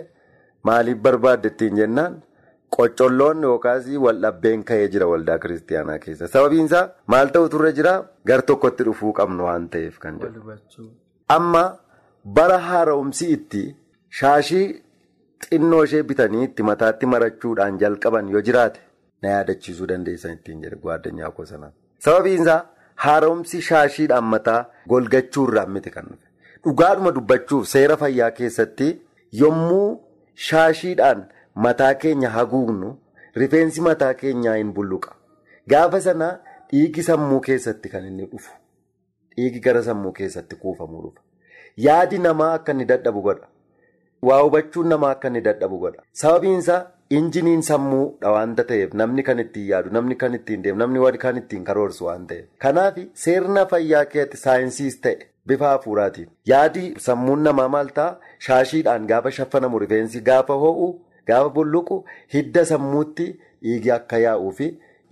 maaliif 0.69 0.99
barbaadde 1.07 1.49
ittiin 1.53 1.77
jennaan 1.81 2.17
qoccolloon 2.81 3.43
yookaas 3.51 3.87
waldhabbeen 4.07 4.65
ka'ee 4.73 4.89
jira 4.97 5.07
waldaa 5.15 5.39
kiristaanaa 5.47 5.99
keessa 6.05 6.29
sababiin 6.35 6.67
isaa 6.73 6.85
maal 7.15 7.33
ta'u 7.39 7.49
turre 7.57 7.73
jira 7.81 7.95
gar 8.33 8.41
tokkotti 8.53 8.85
dhufuu 8.91 9.13
qabnu 9.23 9.45
waan 9.49 9.69
ta'eef 9.75 9.99
kan 10.05 10.21
jedhu 10.27 10.87
amma 11.39 11.65
bara 12.39 12.59
haara'umsi 12.69 13.33
itti 13.39 13.65
shaashii. 14.21 14.69
xinnoo 15.45 15.79
ishee 15.87 16.01
bitanii 16.09 16.43
itti 16.47 16.63
mataatti 16.69 17.07
marachuudhaan 17.11 17.77
jalqaban 17.83 18.27
yoo 18.33 18.41
jiraate 18.49 18.81
na 19.25 19.29
yaadachiisuu 19.35 19.87
dandeessan 19.91 20.33
ittiin 20.35 20.59
jedhe 20.65 20.77
gwaaddanyaa 20.83 21.31
koo 21.37 21.45
sanaan. 21.51 21.73
Sababiin 22.07 22.43
isaa 22.43 22.59
haaromsi 23.05 23.61
shaashiidhaan 23.69 24.25
mataa 24.35 24.59
golgachuurraan 24.93 25.71
miti 25.77 25.91
kan 25.95 26.05
dhufe. 26.11 26.27
Dhugaadhuma 26.67 27.13
dubbachuuf 27.19 27.65
seera 27.73 27.97
fayyaa 28.03 28.31
keessatti 28.41 28.89
yommuu 29.43 29.89
shaashiidhaan 30.49 31.25
mataa 31.67 31.95
keenya 32.05 32.31
haguugnu 32.37 32.91
rifeensi 33.43 33.81
mataa 33.89 34.15
keenyaa 34.21 34.55
hin 34.61 34.73
bulluqa. 34.79 35.15
Gaafa 35.73 36.01
sanaa 36.07 36.33
dhiigi 36.73 37.03
sammuu 37.09 37.41
keessatti 37.49 37.89
kan 37.95 38.07
inni 38.11 38.27
dhufu. 38.35 38.53
Dhiigi 39.37 39.61
gara 39.67 39.83
sammuu 39.89 40.13
keessatti 40.21 40.57
kuufamuu 40.63 41.03
dhufa. 41.03 41.21
Yaadi 41.87 42.19
namaa 42.29 42.53
akka 42.61 42.73
inni 42.77 42.85
dadhabu 42.93 43.23
godha. 43.27 43.49
Waa 44.29 44.41
hubachuun 44.43 44.89
namaa 44.95 45.11
akka 45.17 45.29
inni 45.29 45.41
dadhabu 45.49 45.79
godha. 45.85 46.03
Sababiin 46.23 46.59
isaa 46.65 46.81
injiniin 47.19 47.63
sammuudha 47.69 48.31
waanta 48.37 48.65
ta'eef 48.71 48.93
namni 49.03 49.23
kan 49.29 49.39
ittiin 49.45 49.69
yaadu, 49.71 49.91
namni 49.97 50.17
kan 50.17 50.35
ittiin 50.39 50.63
deemu, 50.65 50.79
namni 50.79 51.19
kan 51.19 51.37
ittiin 51.43 51.65
karoorsu 51.65 52.05
waan 52.09 52.27
ta'eef. 52.27 52.47
Kanaaf 52.59 52.99
seerna 53.25 53.67
fayyaa 53.67 54.05
keessatti 54.15 54.37
saayinsiis 54.43 55.01
ta'e 55.07 55.17
bifa 55.47 55.69
hafuuraatiin 55.75 56.29
yaadi 56.53 56.85
sammuun 57.07 57.43
namaa 57.49 57.69
maal 57.77 57.89
ta'a? 58.01 58.17
Shaashiidhaan 58.47 59.07
gaafa 59.13 59.31
shaffanamu 59.39 59.79
rifeensi 59.85 60.21
gaafa 60.29 60.55
ho'u, 60.65 60.87
gaafa 61.27 61.49
bulluqu 61.57 62.05
hidda 62.35 62.65
sammuutti 62.73 63.27
dhiigi 63.63 63.91
akka 63.99 64.19
yaa'uu 64.27 64.53
fi 64.59 64.69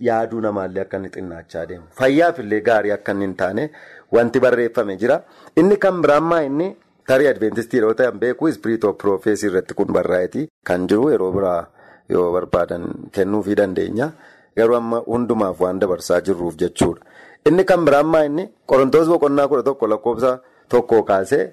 yaaduu 0.07 0.41
namaallee 0.41 0.81
akka 0.85 0.97
inni 0.97 1.09
xinnaachaa 1.15 1.65
deemu. 1.69 1.85
Fayyaaf 1.99 2.39
illee 2.39 2.61
gaarii 2.61 2.91
akka 2.97 3.11
inni 3.11 3.25
hin 3.25 3.35
taane 3.41 3.69
wanti 4.11 4.39
barreeffame 4.39 4.95
jira. 4.97 5.21
Inni 5.55 5.77
kan 5.77 6.01
biraammaa 6.01 6.41
inni. 6.49 6.75
Tarii 7.09 7.27
Adventistii 7.27 7.77
yeroo 7.79 7.93
ta'an 7.99 8.19
beeku 8.21 8.47
ispiriitoo 8.47 8.93
piroofeesii 8.93 9.47
irratti 9.49 9.73
kun 9.77 9.93
barraa'eeti 9.93 10.47
kan 10.69 10.83
jiru 10.89 11.09
yeroo 11.11 11.31
biraa 11.37 11.61
yoo 12.09 12.31
barbaadan 12.33 12.83
kennuufii 13.11 13.55
dandeenya. 13.57 14.11
Garuu 14.57 14.75
amma 14.77 14.99
hundumaaf 15.07 15.59
waan 15.61 15.79
dabarsaa 15.81 16.21
jirruuf 16.27 16.55
jechuudha. 16.61 17.01
Inni 17.49 17.63
kan 17.65 17.85
biraammaa 17.85 18.23
inni 18.29 18.45
qorontoos 18.67 19.07
boqonnaa 19.09 19.47
kudha 19.47 19.63
tokko 19.63 19.87
lakkoofsa 19.93 20.31
tokko 20.69 21.03
kaasee 21.03 21.43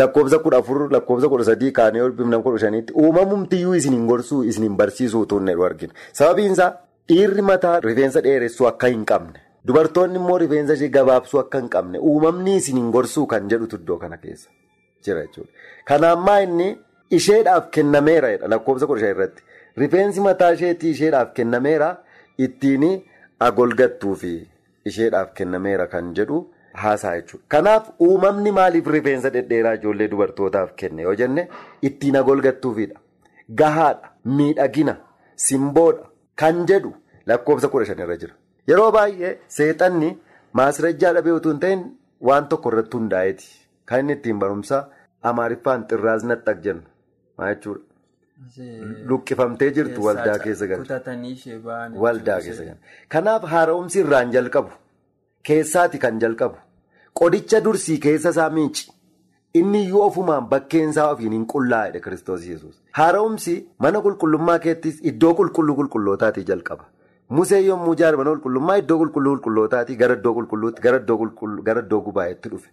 lakkoofsa 0.00 0.38
kudha 0.44 0.58
afur 0.64 0.88
lakkoofsa 0.96 1.28
kudha 1.28 1.44
sadii 1.50 1.70
kaanee 1.78 2.08
bifna 2.18 2.38
kudha 2.46 2.58
shaniitti 2.64 2.92
uumamumtiyyuu 3.04 3.74
isiniin 3.80 4.06
gorsuu 4.06 4.42
isiniin 4.44 4.76
barsiisuu 4.76 5.26
tuunne 5.26 5.52
argina. 5.68 5.92
Sababiin 6.12 6.52
isaa 6.52 6.72
dhiirri 7.08 7.42
mataa 7.42 7.80
rifeensa 7.80 8.20
dheeressuu 8.24 8.66
akka 8.72 8.86
hin 8.94 9.04
qabne 9.12 9.40
dubartoonni 9.68 10.16
immoo 10.22 10.38
rifeensa 10.44 10.72
ishee 10.78 10.88
gabaabsuu 10.96 11.40
akka 11.40 11.58
hin 11.60 11.68
qabne 11.76 11.98
uumamni 11.98 12.56
isiniin 12.62 12.90
gorsuu 12.96 13.26
kan 13.26 13.48
jedhutu 13.54 13.76
iddoo 13.82 13.98
kana 13.98 14.16
keessa. 14.16 14.48
jira 15.04 15.20
jechuudha. 15.26 15.50
Kanaammaa 15.84 16.38
inni 16.46 16.66
isheedhaaf 17.18 17.64
kennameera 17.76 18.28
lakkoofsa 18.54 18.86
kudha 18.86 19.00
shan 19.00 19.10
irratti 19.14 19.42
rifeensi 19.82 20.20
mataa 20.26 20.50
isheetii 20.56 20.90
isheedhaaf 20.96 21.32
kennameera 21.38 21.88
ittiin 22.46 22.84
agolgattuu 23.46 24.14
fi 24.20 24.32
isheedhaaf 24.90 25.32
kennameera 25.38 25.86
kan 25.94 26.12
jedhu 26.18 26.38
haasaa 26.82 27.14
jechuudha. 27.20 27.44
Kanaaf 27.48 27.88
uumamni 28.06 28.52
maaliif 28.58 28.86
rifeensa 28.96 29.30
dhedheeraa 29.36 29.74
ijoollee 29.78 30.08
dubartootaaf 30.14 30.72
kenne 30.82 31.02
yoo 31.02 31.14
jenne 31.22 31.48
ittiin 31.90 32.16
agolgattuufidha. 32.20 32.98
Gahaadha, 33.60 34.10
miidhagina, 34.24 34.96
simboodha 35.36 36.06
kan 36.42 36.66
jedhu 36.72 36.94
lakkoofsa 37.26 37.68
kudha 37.68 37.84
shan 37.90 37.98
irra 38.06 38.16
jira. 38.24 38.34
Yeroo 38.68 38.90
baay'ee 38.96 39.32
seexanni 39.58 40.10
maasirajjaa 40.60 41.12
dhabee 41.18 41.32
utuu 41.38 41.52
hin 41.52 41.60
ta'in 41.66 41.84
waan 42.30 42.48
tokko 42.48 42.68
irratti 42.72 42.96
hundaa'eeti. 42.96 43.48
Kan 43.86 44.00
inni 44.00 44.12
ittiin 44.18 44.38
barumsa 44.44 44.84
amaariffaan 45.30 45.84
xirraas 45.90 46.24
naxxaq 46.32 46.60
jenna. 46.66 46.82
Maal 47.38 47.54
jechuudha? 47.54 47.80
Luqqifamtee 49.10 49.70
jirtu 49.74 50.04
waldaa 50.06 50.38
keessa 50.44 50.66
galcha. 50.66 51.00
Kanaaf 53.08 53.42
haaromsi 53.52 54.00
irraan 54.04 54.32
jalqabu. 54.36 54.70
Keessaati 55.42 55.98
kan 55.98 56.18
jalqabu. 56.20 56.56
Qodicha 57.20 57.60
dursii 57.64 57.98
keessa 58.00 58.30
isaa 58.30 58.50
miici. 58.50 58.90
Inni 59.54 59.82
iyyuu 59.84 60.02
ofumaan 60.02 60.46
bakkeensaa 60.50 61.10
ofiin 61.12 61.32
hin 61.36 61.46
qullaa'edha 61.52 62.00
Kiristoos 62.04 62.46
Yesuus. 62.50 62.76
Haaromsi 62.98 63.56
mana 63.78 64.00
qulqullummaa 64.06 64.58
keettis 64.66 65.00
iddoo 65.10 65.32
qulqulluu 65.40 65.74
qulqullootaatii 65.80 66.44
jalqaba. 66.50 66.84
Musee 67.38 67.60
yommuu 67.66 67.92
ijaare 67.98 68.16
mana 68.20 68.30
qulqullummaa 68.36 68.76
iddoo 68.84 68.98
qulqulluu 69.02 69.34
qulqullootaatii 69.36 69.96
gara 70.04 70.14
iddoo 70.20 70.32
qulqulluutti 70.38 70.82
gara 70.86 71.82
iddoo 71.84 72.00
gubaa'eetti 72.06 72.48
dhufe. 72.54 72.70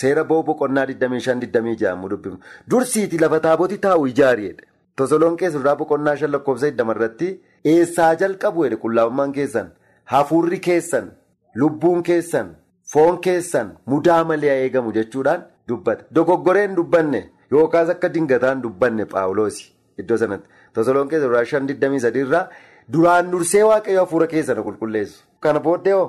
Seera 0.00 0.24
bo'oo 0.24 0.42
boqonnaa 0.50 0.84
25-26 0.90 1.88
ammoo 1.92 2.08
dubbimu. 2.10 2.38
Dursiiti 2.70 3.18
lafa 3.24 3.40
taaboti 3.46 3.78
taa'u 3.86 4.06
ijaariidha. 4.12 4.62
Tosoloon 4.96 5.36
keessumaa 5.40 5.76
boqonnaa 5.80 6.16
shan 6.20 6.30
lakkoofsa 6.36 6.66
20 6.70 6.94
irratti 6.96 7.28
eessaa 7.74 8.14
jalqabu 8.22 8.64
jedhe 8.68 8.76
qullaa'ummaan 8.84 9.32
keessan 9.38 9.68
hafuurri 10.14 10.58
keessan 10.68 11.10
lubbuun 11.54 12.02
keessan 12.02 12.54
foon 12.92 13.18
keessan 13.26 13.72
mudaa 13.86 14.24
malee 14.24 14.54
eegamu 14.64 14.92
jechuudhaan 14.92 15.42
dubbata. 15.68 16.04
Dogoggoreen 16.14 16.74
dubbanne 16.76 17.20
yookaas 17.52 17.88
akka 17.94 18.08
dingataan 18.14 18.62
dubbanne 18.62 19.04
paawuloosi 19.04 19.66
iddoo 19.98 20.16
sanatti. 20.16 20.48
Tosoloon 20.74 21.08
keessumaa 21.08 21.44
shan 21.44 21.66
23 21.68 22.20
irraa 22.24 22.48
duraan 22.92 23.30
dursee 23.32 23.62
waaqayyo 23.70 24.00
hafuura 24.04 24.26
keessan 24.26 24.62
qulqulleessu. 24.64 25.24
Kana 25.40 25.60
booddee 25.60 25.92
hoo 25.98 26.08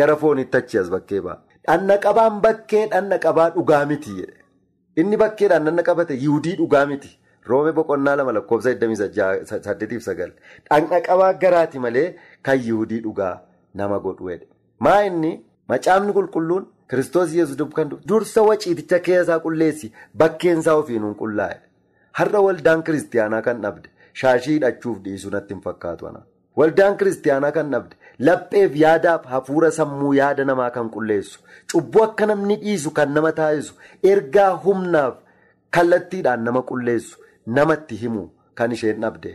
gara 0.00 0.16
foonitti 0.16 0.56
achi 0.56 0.78
as 0.78 0.90
bakkee 0.90 1.20
ba'a. 1.20 1.38
Dhanna 1.66 1.96
qabaan 2.04 2.40
bakkee 2.44 2.86
dhanna 2.92 3.18
qabaa 3.24 3.50
dhugaa 3.56 3.84
miti. 3.86 4.14
Inni 4.96 5.16
bakkeedhaan 5.16 5.64
dhanna 5.66 5.82
qabate 5.88 6.14
yiihudii 6.14 6.56
dhugaa 6.60 6.86
miti. 6.86 7.18
Roome 7.48 7.72
boqonnaa 7.76 8.16
lama 8.16 8.32
lakkoofsa 8.38 8.70
88-9. 8.74 10.30
Dhanna 10.70 11.00
qabaa 11.08 11.32
garaati 11.44 11.78
malee 11.78 12.08
kan 12.42 12.58
yiihudii 12.58 13.00
dhugaa 13.06 13.34
nama 13.74 13.98
godhu 13.98 14.30
jedhe. 14.30 14.46
Maa 14.84 15.00
inni 15.08 15.32
macaafni 15.68 16.12
qulqulluun 16.18 16.64
Kiristoos 16.90 17.30
Yesuus 17.34 17.58
dubkan 17.58 17.90
dursa 18.08 18.42
waciiticha 18.48 18.98
keessaa 19.06 19.38
qulleessi 19.44 19.92
bakkeensaa 20.22 20.74
ofiinuun 20.80 21.14
qullaa'e. 21.20 21.56
Har'a 22.18 22.40
waldaan 22.46 22.82
kiristiyaanaa 22.88 23.42
kan 23.46 23.62
dhabde 23.62 23.88
shaashii 24.22 24.54
hidhachuuf 24.56 24.98
dhiisuu 25.04 25.30
natti 25.34 25.54
hin 25.54 25.62
fakkaatu. 25.66 26.10
Waldaan 26.60 26.96
kiristiyaanaa 27.02 27.52
kan 27.58 27.70
dhabde 27.74 27.96
lapheef 28.28 28.76
yaadaaf 28.82 29.24
hafuura 29.34 29.70
sammuu 29.78 30.12
yaada 30.20 30.44
namaa 30.50 30.70
kan 30.74 30.90
qulleessu 30.96 31.40
cubbuu 31.74 32.02
akka 32.08 32.26
namni 32.32 32.56
dhiisu 32.64 32.90
kan 32.98 33.14
nama 33.18 33.32
taasisu 33.38 33.74
ergaa 34.14 34.50
humnaaf 34.66 35.14
kallattiidhaan 35.76 36.44
nama 36.48 36.62
qulleessu 36.72 37.16
namatti 37.46 37.96
himu 38.02 38.26
kan 38.54 38.72
isheen 38.78 39.00
dhabde. 39.06 39.32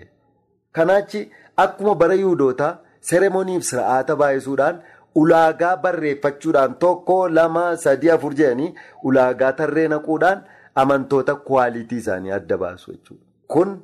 Kanaachi 0.75 1.24
akkuma 1.66 1.96
bara 2.04 2.13
yuudootaa 2.25 2.77
sereemoniif 3.10 3.63
sir'aata 3.72 4.16
baay'isuudhaan 4.22 4.80
ulaagaa 5.21 5.75
barreeffachuudhaan 5.83 6.75
tokko 6.86 7.17
lama 7.38 7.65
sadii 7.83 8.09
afur 8.15 8.33
jedhanii 8.39 8.74
ulaagaa 9.12 9.51
tarree 9.62 9.88
naquudhaan 9.93 10.41
amantoota 10.83 11.36
kwaalitii 11.51 11.97
isaanii 12.03 12.31
adda 12.39 12.57
baasu 12.63 12.91
jechuudha. 12.91 13.24
Kun 13.47 13.77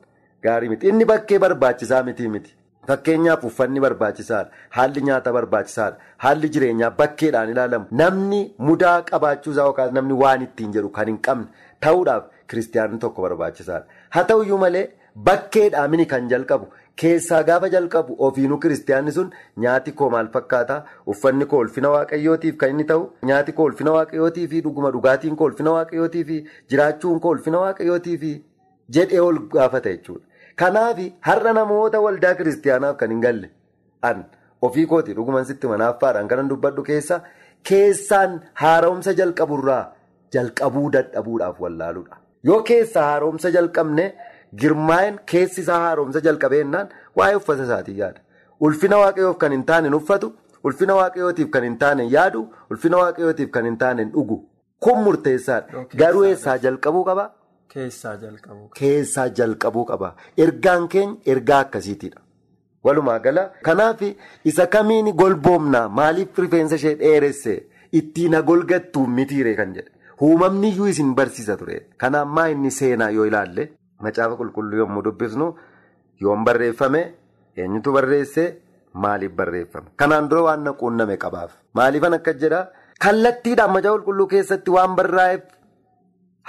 gaarii 0.43 0.69
miti. 0.69 0.87
Inni 0.89 1.05
bakkee 1.11 1.39
barbaachisaa 1.45 2.03
miti 2.09 2.27
miti. 2.35 2.55
Fakkeenyaaf 2.87 3.43
uffanni 3.49 3.79
barbaachisaadha. 3.85 4.51
Haalli 4.77 5.01
nyaataa 5.09 5.33
barbaachisaadha. 5.33 5.97
Haalli 6.23 6.49
jireenyaa 6.55 6.91
bakkeedhaan 6.97 7.49
ilaalamu. 7.53 7.85
Namni 8.01 8.41
mudaa 8.69 8.97
qabaachuusaa 9.11 9.67
yookaas 9.69 9.91
namni 9.97 10.13
waan 10.23 10.41
ittiin 10.47 10.73
jedhu 10.77 10.89
kan 10.97 11.07
hin 11.11 11.19
qabne 11.27 11.47
ta'uudhaaf 11.85 12.23
kiristiyaanni 12.47 12.99
tokko 13.05 13.21
barbaachisaadha. 13.27 13.85
Haa 14.09 14.23
ta'uyyuu 14.33 14.57
malee 14.65 14.85
bakkeedhaan 15.29 16.05
kan 16.13 16.29
jalqabu 16.35 16.67
keessaa 17.01 17.41
gaafa 17.49 17.69
jalqabu 17.73 18.15
ofiinuu 18.27 18.57
kiristiyaanni 18.63 19.11
sun 19.17 19.29
nyaati 19.65 19.91
koo 20.01 20.09
maal 20.15 20.27
fakkaata 20.35 20.75
uffanni 21.13 21.45
koo 21.53 21.59
ulfina 21.65 21.89
waaqayyootiif 21.95 22.57
kan 22.63 22.69
inni 22.75 22.85
ta'u 22.91 23.05
nyaati 23.29 23.51
koo 23.59 23.65
ulfina 23.71 23.91
waaqayyootii 23.97 24.47
fi 24.51 24.61
dhuguma 24.67 24.91
dhugaatiin 24.95 25.35
koo 25.41 25.47
ulfina 25.51 25.71
waaqayyootii 25.77 26.23
fi 26.31 26.37
jiraachuun 26.73 27.19
koo 27.25 27.31
ulfina 27.37 27.59
waaqayyootii 27.65 28.17
fi 28.25 28.31
jedhee 28.97 29.19
ol 29.29 29.39
gaafata 29.57 29.89
jechuudha. 29.95 30.25
Kanaaf 30.61 30.99
har'a 31.27 31.53
namoota 31.59 31.99
waldaa 32.07 32.33
kiristiyaanaaf 32.41 32.97
kan 32.97 33.11
hin 33.15 33.21
galle 33.27 33.49
an 34.09 34.25
ofii 34.67 34.85
kooti 34.91 35.13
dhuguman 35.19 35.45
sitti 35.51 35.67
manaaffaadhaan 35.71 36.27
kanan 36.33 36.49
dubbadhu 36.51 36.83
keessa 36.89 37.21
keessaan 37.69 38.35
haaromsa 38.61 39.13
jalqaburraa 39.21 39.83
jalqabuu 40.35 40.91
dadhabuudhaaf 40.97 41.59
wallaaluudha. 41.65 42.15
Yoo 42.49 42.61
keessaa 42.69 43.03
haaromsa 43.09 43.49
jalqabne 43.55 44.05
girmaa'een 44.61 45.19
keessi 45.31 45.61
isaa 45.61 45.79
haaromsa 45.85 46.21
jalqabeennaan 46.27 46.89
waa'ee 47.17 47.35
uffata 47.41 47.63
isaatii 47.67 47.97
yaada. 47.99 48.19
Ulfina 48.59 48.97
waaqayyoof 49.03 49.37
kan 49.43 49.51
hin 49.57 49.63
taane 49.69 49.89
uffatu, 49.99 50.33
ulfina 50.63 50.95
waaqayyootiif 51.01 51.49
kan 51.55 51.63
hin 51.67 51.77
taane 51.77 52.03
yaadu, 52.15 52.41
ulfina 52.71 52.97
waaqayyootiif 53.03 53.49
kan 53.55 53.65
hin 53.69 53.77
taane 53.77 54.05
dhugu. 54.17 54.37
Kun 54.79 55.03
murteessaadha. 55.03 55.85
Garuu 56.03 56.23
eessaa 56.29 56.57
jalqabuu 56.65 57.03
qaba? 57.09 57.25
Keessaa 57.73 58.15
jalqabuu 58.23 58.67
qaba. 58.67 58.75
Keessaa 58.79 59.27
jalqabuu 59.39 59.85
qaba. 59.91 60.15
Ergaan 60.45 60.87
keenya 60.87 61.15
ergaa 61.35 61.59
akkasiitiidha. 61.65 62.19
Walumaa 62.85 63.19
gala 63.19 63.43
kanaaf 63.65 64.01
isa 64.51 64.65
kamiin 64.67 65.13
golboomnaa 65.21 65.87
maaliif 65.99 66.37
rifeensa 66.43 66.75
ishee 66.81 66.95
dheeresse 67.01 67.53
ittiin 67.99 68.35
golgattuu 68.49 69.05
mitiire 69.19 69.53
kan 69.59 69.73
jedhe 69.75 69.91
uumamni 70.27 70.69
iyyuu 70.69 70.87
isin 70.93 71.13
barsiisa 71.15 71.55
ture. 71.57 71.77
Kanaaf 71.97 72.27
maa 72.27 72.47
inni 72.55 72.71
seenaa 72.79 73.09
yoo 73.17 73.25
ilaalle 73.29 73.69
macaafa 74.05 74.35
qulqulluu 74.41 74.77
yommuu 74.83 75.01
dubbisnu 75.07 75.47
yoom 76.23 76.43
barreeffame 76.47 77.01
eenyutu 77.57 77.91
barreesse? 77.97 78.43
Maaliif 79.03 79.31
barreeffame? 79.39 79.87
Kanaan 79.97 80.29
dura 80.29 80.41
waan 80.47 80.63
na 80.65 80.73
quunname 80.81 81.17
qabaaf 81.23 81.51
maaliifan 81.79 82.13
akka 82.19 82.33
jedha? 82.41 82.61
Kallattiidhaan 83.03 83.71
macaafa 83.75 83.97
qulqulluu 83.97 84.27
keessatti 84.33 84.71
waan 84.77 84.95
barraa'eef 84.99 85.41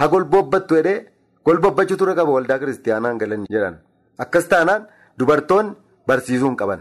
ha 0.00 0.08
golboobbattu 0.12 0.74
jedhee 0.80 0.98
golboobbachuu 1.46 1.96
ture 2.00 2.14
qaba 2.18 2.30
waldaa 2.36 2.58
kiristaanaan 2.58 3.18
galan 3.22 3.46
jedhan. 3.54 3.76
Akkas 4.18 4.48
taanaan 4.52 4.86
dubartoonni 5.18 5.74
barsiisuu 6.06 6.48
hin 6.48 6.56
qaban. 6.60 6.80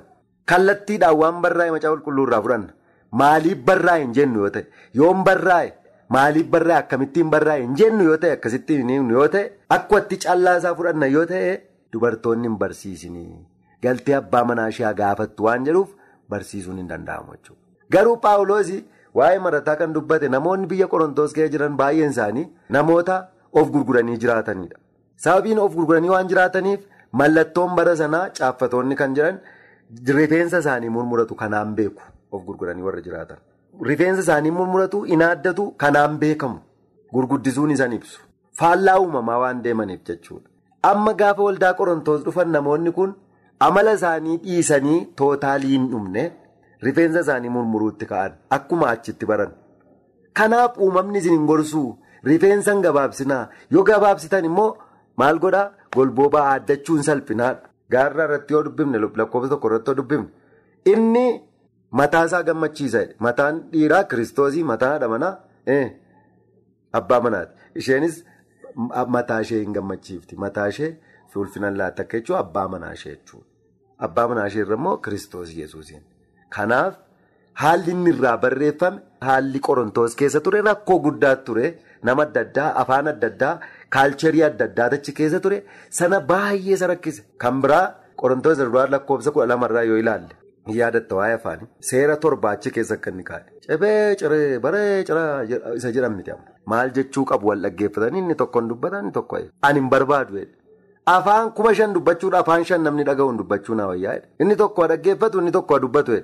Kallattiidhaan 0.50 1.18
waan 1.22 1.42
barraa'e 1.44 1.72
macaafa 1.76 1.96
qulqulluu 1.96 2.28
irraa 2.28 2.42
fudhanna. 2.46 2.74
Maaliif 3.22 3.58
barraa'e 3.70 4.02
hin 4.04 4.14
jennu 4.18 4.40
yoo 4.44 4.50
ta'e? 4.56 4.66
Yoom 5.00 5.24
barraa'e. 5.28 5.74
Maaliif 6.16 6.48
barraa'e 6.54 6.78
akkamittiin 6.84 7.30
barraa'e 7.34 7.62
hin 7.64 7.76
jennu 7.82 8.04
yoo 8.10 8.18
ta'e 8.24 8.32
akkasittiin 8.38 8.90
hin 8.94 9.10
yoo 9.16 9.28
ta'e 9.36 9.44
akkatti 9.78 10.18
callaasaa 10.26 10.74
fudhanna 10.80 11.08
yoo 11.16 11.26
ta'e 11.32 11.52
dubartoonni 11.96 12.48
hin 12.50 12.58
barsiisinii 12.64 13.28
galtee 13.86 14.16
abbaa 14.22 14.44
manaa 14.50 14.68
ishee 14.74 14.92
gaafattu 15.00 15.44
waan 15.48 15.66
jedhuuf 15.70 15.90
barsiisuun 16.34 16.78
hin 16.82 16.90
danda'amu 16.92 17.32
jechuudha. 17.36 17.62
Garuu 17.96 18.18
paawuloosii 18.26 18.82
waa'ee 19.22 19.40
marataa 19.46 19.76
kan 19.82 19.94
dubbate 19.96 20.30
namoonni 20.36 20.68
biyya 20.74 20.88
qorontoos 20.94 21.34
keessa 21.38 21.52
jiran 21.56 21.78
baay'een 21.82 22.12
isaanii 22.16 22.46
namoota 22.78 23.18
of 23.62 23.72
gurguranii 23.78 24.18
jiraatanidha. 24.26 24.78
Sababiin 25.26 25.60
of 25.66 25.76
gurguranii 25.80 26.10
waan 26.16 26.28
jiraataniif 26.34 26.86
mallattoon 27.22 27.76
bara 27.80 27.96
sanaa 28.04 28.28
caaffatoonni 28.42 28.96
kan 29.02 29.16
jiran 29.20 29.40
rifeensa 30.20 30.60
isaanii 30.66 30.90
murmuratu 31.00 31.36
kanaan 31.42 31.76
beeku 31.82 32.02
of 32.32 32.46
gurguranii 32.46 32.82
warra 32.90 33.02
jiraatan. 33.10 33.38
Rifeensa 33.82 34.22
isaanii 34.22 34.52
murmuratu 34.58 35.06
inaaddatu 35.16 35.64
kanaan 35.84 36.18
beekamu 36.24 36.60
gurguddisuun 37.14 37.72
isaan 37.76 37.94
ibsu 37.98 38.20
faallaa 38.60 39.00
uumamaa 39.04 39.38
waan 39.44 39.62
deemaniif 39.64 40.02
jechuudha. 40.10 40.48
Amma 40.90 41.14
gaafa 41.22 41.44
waldaa 41.48 41.74
qorontoos 41.80 42.24
dhufan 42.26 42.50
namoonni 42.56 42.92
kun 42.98 43.14
amala 43.68 43.94
isaanii 44.00 44.38
dhiisanii 44.44 45.00
tootaalii 45.22 45.72
hin 45.76 45.88
dhumne 45.92 46.24
rifeensa 46.88 47.20
isaanii 47.26 47.50
murmuruutti 47.56 48.06
ka'an 48.12 48.32
akkuma 48.58 48.90
achitti 48.90 49.26
baran. 49.32 49.52
Kanaaf 50.34 50.78
uumamni 50.88 51.18
isin 51.24 51.32
hin 51.38 51.46
gorsuu 51.52 51.88
rifeensa 52.32 52.72
hin 52.74 52.82
gabaabsinaa 52.88 53.48
yoo 53.78 53.84
gabaabsitan 53.90 54.46
immoo 54.52 54.68
maal 55.24 55.40
godhaa 55.46 55.72
golboobaa 55.96 56.46
aaddachuun 56.52 57.04
salphinaadha. 57.10 57.70
Gaarraa 57.92 58.26
irratti 58.30 58.54
yoo 58.54 58.64
dubbifne 58.70 59.00
lakkoofsa 59.24 59.50
tokko 59.56 59.68
irratti 59.74 59.90
yoo 59.92 59.98
dubbifne 59.98 60.30
inni. 60.94 61.26
Mataa 62.00 62.26
isaa 62.30 62.44
gammachiisa 62.50 63.02
mataan 63.28 63.62
dhiiraa 63.74 64.04
kiristoosii 64.12 64.64
mataa 64.74 64.90
haadha 64.94 65.08
manaa? 65.14 65.34
Abbaa 67.00 67.20
manaati. 67.26 67.54
Isheenis 67.82 68.16
mataa 69.16 69.40
ishee 69.46 69.60
hin 69.64 69.74
gammachiifti. 69.78 70.36
Mataa 70.46 70.68
ishee 70.74 70.92
ulfinaan 71.44 71.78
laatta 71.78 72.04
akka 72.08 72.18
jechuun 72.20 72.40
abbaa 72.40 72.68
manaa 72.76 72.92
ishee 72.98 73.16
jechuudha. 73.16 73.46
Abbaa 74.08 74.28
manaa 74.34 74.48
ishee 74.52 74.62
irra 74.66 74.76
immoo 74.82 74.98
kiristoos 75.08 75.54
yesuusiin. 75.62 76.02
Kanaaf 76.58 76.94
haalli 77.62 77.92
inni 77.96 78.10
irraa 78.16 78.38
barreeffame 78.44 79.00
haalli 79.30 79.60
qorontoos 79.68 80.16
keessa 80.22 80.42
ture 80.48 80.62
rakkoo 80.68 81.00
guddaa 81.08 81.36
ture 81.48 81.66
nama 82.10 82.24
adda 82.28 82.42
addaa 82.48 82.70
afaan 82.84 83.08
adda 83.14 83.28
addaa 83.34 83.56
kaalcherii 83.98 84.44
adda 84.50 84.66
addaa 84.72 84.90
achi 85.00 85.12
keessa 85.20 85.40
ture 85.48 85.64
sana 86.00 86.20
baay'ee 86.32 86.74
isa 86.78 86.88
rakkise. 86.94 87.22
Kan 87.38 87.62
biraa 87.66 87.86
qorontoos 88.24 88.60
irraa 88.68 88.88
lakkoofsa 88.96 89.32
kudha 89.38 89.48
lamarraa 89.54 89.84
yoo 89.92 89.98
ilaalle. 90.04 90.34
Yaadatta 90.68 91.16
waa'ee 91.16 91.34
afaanii 91.38 91.68
seera 91.92 92.18
torba 92.26 92.52
achi 92.56 92.72
keessa 92.72 92.94
akka 93.00 93.12
inni 93.12 93.24
kaa'e. 93.30 93.44
Cebee 93.68 94.16
ciree 94.16 94.60
baree 94.60 95.04
ciraa 95.04 95.44
isa 95.76 95.90
amma. 96.08 96.38
Maal 96.66 96.92
jechuu 96.98 97.26
qabu 97.26 97.48
wal 97.48 97.62
dhaggeeffatanii 97.62 98.20
inni 98.26 98.36
tokko 98.36 98.60
hin 98.60 98.70
dubbatan 98.70 99.04
inni 99.06 99.12
tokko 99.12 99.38
ani 99.62 99.80
hin 99.80 99.90
barbaadu 99.90 100.46
afaan 101.06 101.52
kuma 101.52 101.74
shan 101.76 101.94
dubbachuudha 101.94 102.40
afaan 102.40 102.64
shan 102.66 102.82
namni 102.88 103.04
dhaga'uun 103.08 103.38
dubbachuu 103.38 103.76
na 103.76 103.88
wayyaa 103.88 104.20
inni 104.40 104.56
tokko 104.56 104.88
dhaggeeffatu 104.92 105.40
inni 105.42 105.52
tokko 105.52 105.80
dubbatu 105.86 106.20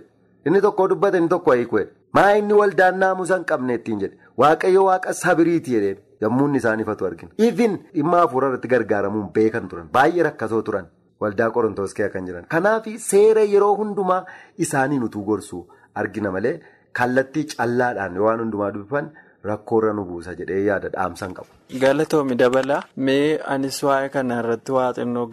inni 0.46 0.62
tokko 0.66 0.88
dubbata 0.92 1.18
inni 1.18 1.30
tokko 1.34 1.52
hiiku 1.62 1.82
maa 2.20 2.30
inni 2.42 2.54
waldaan 2.60 2.98
naamusa 3.04 3.36
hin 3.40 3.44
qabne 3.50 3.74
ittiin 3.80 4.00
jedhe 4.04 4.18
waaqayyo 4.44 4.86
waaqa 4.86 5.14
sabiriiti 5.24 5.76
jedheen 5.76 5.98
yommuu 6.22 6.48
inni 6.48 6.58
isaan 6.64 6.80
ifatu 6.86 7.06
argina. 7.10 7.32
Ifin 7.38 7.76
dhimma 7.98 8.18
hafuura 8.24 8.48
irratti 8.54 8.68
gargaaramuun 8.76 9.28
beekan 9.36 9.68
turan 9.74 9.90
baay'ee 9.98 10.24
rakkasoo 10.30 10.62
turan. 10.70 10.88
Waldaa 11.22 11.50
qorontoos 11.56 11.94
keessa 11.96 12.14
kan 12.18 12.26
jiran 12.28 12.46
kanaaf 12.56 12.86
seera 13.06 13.42
yeroo 13.54 13.74
hundumaa 13.80 14.20
isaanii 14.66 15.00
nutuu 15.06 15.24
gorsuu 15.32 15.64
argina 16.04 16.32
malee 16.36 16.54
kallattii 17.00 17.44
callaadhaan 17.56 18.18
waan 18.26 18.40
hundumaa 18.44 18.70
dubbifan 18.76 19.10
rakkoorra 19.50 19.92
nu 19.98 20.04
buusa 20.08 20.34
jedhee 20.40 20.62
yaada 20.68 20.90
dhaamsan 20.94 21.34
qabu. 21.36 21.50
Galatoomi 21.82 22.36
dabala 22.42 22.78
mee 23.10 23.38
anis 23.54 23.78
waa'ee 23.88 24.10
kana 24.16 24.40
irratti 24.44 24.72
waa 24.78 24.88
xinnoo 24.98 25.28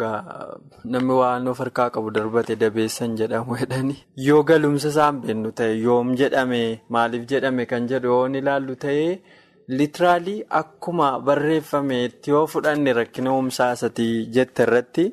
namni 0.95 1.15
waan 1.21 1.49
of 1.53 1.59
harkaa 1.65 1.89
qabu 1.97 2.11
darbate 2.19 2.53
dabeessan 2.61 3.17
jedhamu 3.21 3.57
jedhani 3.63 3.97
yoo 4.27 4.43
galumsa 4.51 4.89
isaan 4.95 5.21
beennu 5.25 5.51
ta'e 5.61 5.75
yoom 5.87 6.15
jedhame 6.23 6.63
maaliif 6.97 7.25
jedhame 7.35 7.67
kan 7.73 7.89
jedhu 7.95 8.07
yoo 8.15 8.27
ilaallu 8.43 8.77
ta'ee 8.87 9.11
litiraalii 9.79 10.39
akkuma 10.61 11.09
barreeffameetti 11.31 12.31
yoo 12.37 12.45
fudhanne 12.53 12.93
rakkina 13.01 13.33
uumsaa 13.39 13.73
isatii 13.79 14.13
jette 14.39 14.63
irratti. 14.69 15.07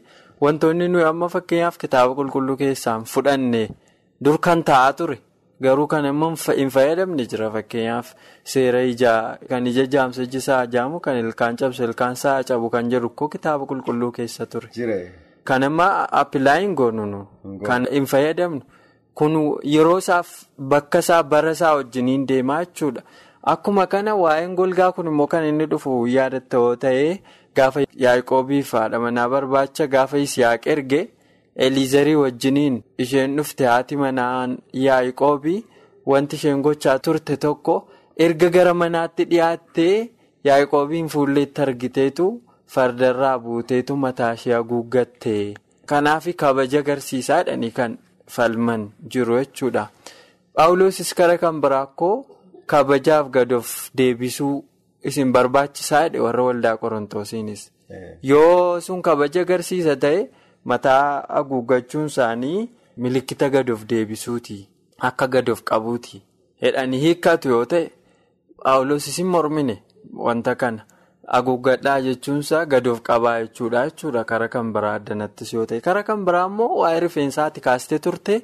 Wantoonni 0.43 0.87
nuyi 0.93 1.05
amma 1.09 1.27
fakkeenyaaf 1.33 1.77
kitaaba 1.83 2.15
qulqulluu 2.19 2.55
keessaan 2.61 3.03
fudhanne 3.13 3.61
dur 4.25 4.37
kan 4.47 4.63
taa'aa 4.69 4.93
ture 4.99 5.17
garuu 5.65 5.87
kan 5.93 6.05
immoo 6.11 6.29
hin 6.59 6.69
fayyadamne 6.75 7.25
jira 7.33 7.49
fakkeenyaaf 7.55 8.13
seera 8.53 8.81
ijaa 8.93 9.19
kan 9.49 9.67
ija 9.71 9.85
jaamsa 9.95 10.23
iji 10.27 10.37
isaa 10.43 10.61
jaamu 10.75 10.99
kan 11.05 11.17
ilkaan 11.23 11.57
cabsu 11.61 11.83
ilkaan 11.89 12.17
isaa 12.19 12.37
cabu 12.49 12.69
kan 12.77 12.89
jedhu 12.93 13.09
koo 13.21 13.27
kitaaba 13.35 13.65
qulqulluu 13.71 14.11
keessa 14.17 14.45
ture. 14.45 14.69
Kan 15.43 15.63
amma 15.63 15.87
appilaayin 16.21 16.73
goonu 16.79 17.27
kan 17.67 17.87
hin 17.91 18.05
fayyadamnu 18.15 18.61
kun 19.21 19.33
yeroo 19.75 19.97
isaaf 20.03 20.29
bakka 20.73 20.99
isaa 21.05 21.23
bara 21.23 21.51
isaa 21.51 21.75
wajjiniin 21.75 22.27
deemaa 22.27 22.65
jechuudha. 22.65 23.01
Akkuma 23.51 23.87
kana 23.87 24.15
waa'een 24.15 24.55
golgaa 24.55 24.91
kun 24.97 25.07
immoo 25.11 25.27
kan 25.27 25.45
inni 25.45 25.65
dhufu 25.71 25.95
yaadatta 26.07 26.57
yoo 26.57 26.75
ta'e. 26.83 27.07
Gaafa 27.55 27.81
Yaaqoobii 28.05 28.61
fi 28.69 28.77
haadha 28.77 28.99
manaa 29.05 29.27
barbaacha 29.33 29.87
gaafa 29.95 30.17
Isiyaaq 30.27 30.67
erge 30.73 31.01
Eliizarii 31.65 32.15
wajjiniin 32.23 32.77
isheen 33.05 33.35
dhufte 33.37 33.65
haati 33.71 33.95
manaan 34.03 34.57
Yaaqoobii 34.85 35.59
wanti 36.11 36.35
isheen 36.39 36.61
gochaa 36.67 36.97
turte 37.07 37.35
tokko 37.45 37.75
erga 38.27 38.49
gara 38.55 38.73
manaatti 38.83 39.25
dhiyaattee 39.31 40.09
Yaaqoobiin 40.49 41.07
fuulleetti 41.15 41.61
argiteetu 41.67 42.27
fardarraa 42.73 43.37
buuteetu 43.45 43.95
mataa 44.05 44.33
ishee 44.39 44.53
haguuggatte. 44.57 45.35
Kanaaf 45.85 46.25
kabaja 46.41 46.79
agarsiisaadhani 46.79 47.71
kan 47.77 47.97
falman 48.33 48.89
jiru 49.11 49.37
jechuudha. 49.39 49.87
Paawuloosis 50.55 51.13
kara 51.13 51.37
kan 51.37 51.61
biraa 51.61 51.85
koo 51.99 52.25
kabajaaf 52.65 53.29
gadoof 53.35 53.69
deebisuu. 53.97 54.63
Isin 55.11 55.31
barbaachisaa 55.35 56.03
jedhe 56.05 56.19
warra 56.25 56.43
waldaa 56.49 56.77
qorontoosiinis 56.83 57.63
yoo 58.29 58.79
sun 58.85 59.01
kabaja 59.07 59.41
agarsiisa 59.45 59.95
ta'e 60.05 60.21
mataa 60.71 61.25
haguuggachuun 61.37 62.05
isaanii 62.11 62.59
milikkita 63.05 63.49
gadoof 63.55 63.83
deebisuuti 63.89 64.57
akka 65.09 65.27
gadoof 65.35 65.61
qabuuti 65.71 66.21
jedhanii 66.65 66.99
hiikkatu 67.05 67.49
yoo 67.55 67.65
ta'e 67.73 67.83
paawuloos 68.63 69.07
isin 69.11 69.27
mormine 69.35 69.75
wanta 70.27 70.55
kana. 70.55 70.85
Haguuggadhaa 71.33 71.99
jechuunsaa 72.05 72.65
gadoof 72.71 73.01
qabaa 73.09 73.35
jechuudha 73.41 73.81
jechuudha. 73.89 74.23
Kara 74.31 74.47
kan 74.53 74.71
biraa 74.73 74.93
addanattis 74.99 75.53
yoo 75.53 75.65
ta'e. 75.65 75.79
Kara 75.81 76.03
kan 76.03 76.25
biraa 76.25 76.45
immoo 76.51 76.67
waa'ee 76.81 76.99
rifeensaatti 77.05 77.61
kaastee 77.67 77.99
turte. 77.99 78.35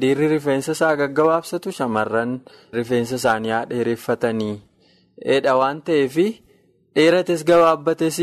Dhiirri 0.00 0.28
rifeensa 0.32 0.72
isaa 0.72 0.94
gaggabaabsatu 1.00 1.72
shamarran 1.78 2.32
rifeensa 2.72 3.14
isaanii 3.20 3.50
haa 3.56 3.64
dheereffatanii. 3.72 4.54
Dheedha 5.22 5.56
waan 5.58 5.80
ta'eef 5.86 6.16
dheerates 6.96 7.44
gabaabbates 7.50 8.18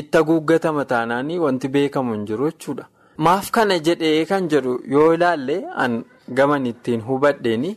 itti 0.00 0.16
haguuggatama 0.18 0.84
taanaanii 0.92 1.38
wanti 1.44 1.68
beekamu 1.68 2.12
hin 2.14 2.24
jiru 2.30 2.50
jechuudha. 2.50 2.86
Maaf 3.16 3.50
kana 3.50 3.78
jedhee 3.78 4.24
kan 4.30 4.48
jedhu 4.48 4.78
yoo 4.94 5.12
ilaalle 5.14 5.56
an 5.84 6.04
gaman 6.38 6.66
ittiin 6.66 7.00
hubadheeni 7.08 7.76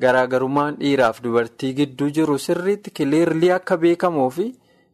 garaagarummaan 0.00 0.76
dhiiraaf 0.80 1.20
dubartii 1.24 1.72
gidduu 1.78 2.10
jiru 2.18 2.38
sirriitti 2.38 2.90
kiliirlii 2.90 3.50
akka 3.58 3.76
beekamuu 3.84 4.30
fi 4.38 4.46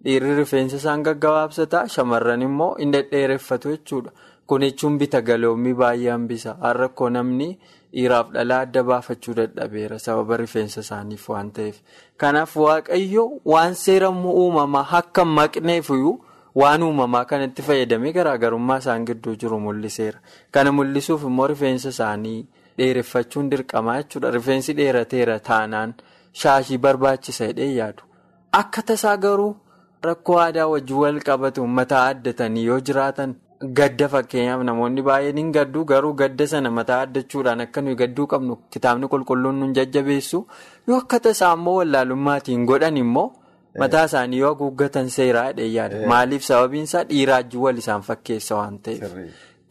dhiirri 0.04 0.34
rifeensa 0.40 0.76
isaan 0.76 1.02
gaggabaabsata 1.08 1.86
shamarran 1.94 2.42
immoo 2.48 2.74
hin 2.80 2.92
dhedheereffatu 2.92 3.70
jechuudha. 3.76 4.10
Kun 4.46 4.62
jechuun 4.64 4.98
bita 4.98 5.20
galoommii 5.22 5.74
baay'ee 5.74 6.10
hambisa. 6.10 6.56
Har'a 6.60 7.10
namni 7.10 7.58
dhiiraaf 7.94 8.30
dhalaa 8.36 8.60
adda 8.66 8.82
baafachuu 8.90 9.34
dadhabeera 9.40 9.98
sababa 9.98 10.36
rifeensa 10.42 10.80
isaaniif 10.86 11.28
waan 11.32 11.50
ta'eef. 11.58 11.76
Kanaaf 12.16 12.56
waaqayyo 12.64 13.24
waan 13.44 13.74
seera 13.74 14.10
uumamaa 14.10 14.86
akka 15.00 15.24
maqneefiyyuu 15.24 16.14
waan 16.62 16.82
uumamaa 16.88 17.24
kanatti 17.30 17.62
fayyadamee 17.68 18.12
garaagarummaa 18.18 18.78
isaan 18.84 19.04
gidduu 19.08 19.36
jiru 19.44 19.60
mul'iseera. 19.66 20.18
Kana 20.52 20.72
mul'isuuf 20.72 21.22
immoo 21.30 21.46
rifeensa 21.54 21.88
isaanii 21.96 22.46
dheereffachuun 22.78 23.50
dirqamaa 23.50 23.96
jechuudha. 24.02 24.30
Rifeensi 24.36 24.72
dheerateera 24.80 25.38
taanaan 25.40 25.94
shaashii 26.32 26.78
barbaachisa 26.78 27.46
jedhee 27.52 27.72
yaadu. 27.78 28.02
Akka 28.52 28.82
tasaa 28.82 29.16
garuu 29.16 29.56
rakkoo 30.02 30.38
aadaa 30.38 30.66
wajjin 30.72 30.96
wal 31.02 31.20
qabatu 31.28 31.66
mataa 31.66 32.06
addatanii 32.12 32.64
yoo 32.66 32.80
jiraatan 32.80 33.34
gadda 33.78 34.08
fakkeenyaaf 34.14 34.62
namoonni 34.68 35.02
baay'een 35.08 35.36
hin 35.40 35.50
gaddu 35.56 35.84
garuu 35.90 36.12
gadda 36.20 36.46
sana 36.52 36.70
mataa 36.78 37.00
addachuudhaan 37.06 37.60
akka 37.64 37.80
nuyi 37.82 37.96
gadduu 38.02 38.26
qabnu 38.32 38.56
kitaabni 38.76 39.08
qulqulluun 39.14 39.56
nu 39.62 39.68
jajjabeessu 39.78 40.40
yoo 40.88 40.98
akka 41.02 41.20
tasaa 41.26 41.52
immoo 41.58 41.74
wallaalummaatiin 41.80 42.66
godhan 42.70 42.96
immoo 43.02 43.26
mataa 43.82 44.04
isaanii 44.10 44.38
yoo 44.42 44.52
haguuggatan 44.54 45.08
seeraa 45.16 45.46
yaada 45.76 46.06
maaliif 46.12 46.44
sababiin 46.50 46.84
isaa 46.90 47.04
dhiiraajji 47.10 47.56
wal 47.64 47.78
isaan 47.84 48.02
fakkeessa 48.10 48.54
waan 48.60 48.78
ta'eef 48.88 49.12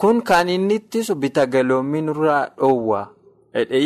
kun 0.06 0.22
kan 0.32 0.50
inni 0.56 0.76
ittisu 0.82 1.16
bita 1.24 1.46
galoommii 1.56 2.02
nurraa 2.08 2.42
dhoowwaa 2.58 3.06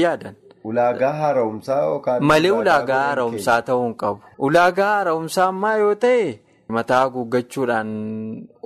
yaadan. 0.03 0.35
Ulaagaa 0.69 1.11
haara'umsaa 1.19 1.77
yookaan. 1.83 2.23
Malee 2.31 2.51
ulaagaa 2.51 2.97
haara'umsaa 3.03 3.61
ta'uu 3.67 3.83
hin 3.85 3.93
qabu. 4.01 4.19
Ulaagaa 4.47 4.89
haara'umsaa 4.95 5.45
ammaa 5.53 5.71
yoo 5.83 5.95
ta'e 6.03 6.25
mataa 6.77 6.99
haguuggachuudhaan 7.03 7.89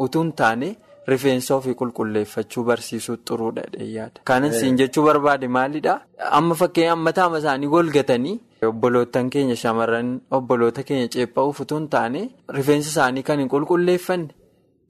utuu 0.05 0.21
hin 0.23 0.31
taane 0.41 0.69
rifeensa 1.11 1.55
ofii 1.55 1.73
qulqulleeffachuu 1.81 2.63
barsiisuu 2.69 3.15
xuruudha 3.29 3.63
yaada. 3.95 4.21
Kanan 4.29 4.53
siin 4.59 4.77
jechuu 4.81 5.03
barbaade 5.07 5.47
maalidhaa? 5.57 5.99
Amma 6.39 6.55
fakkeenyaaf 6.61 6.99
mataa 7.07 7.29
isaanii 7.39 7.67
golgatanii 7.75 8.39
obbolootan 8.71 9.29
keenya 9.35 9.55
shamarran 9.63 10.09
obboloota 10.39 10.83
keenya 10.89 11.07
ceepha'uuf 11.15 11.59
utuu 11.65 11.77
hin 11.79 11.87
taane 11.95 12.21
rifeensa 12.59 12.89
isaanii 12.93 13.23
kan 13.29 13.39
hin 13.43 13.49
qulqulleeffanne 13.55 14.29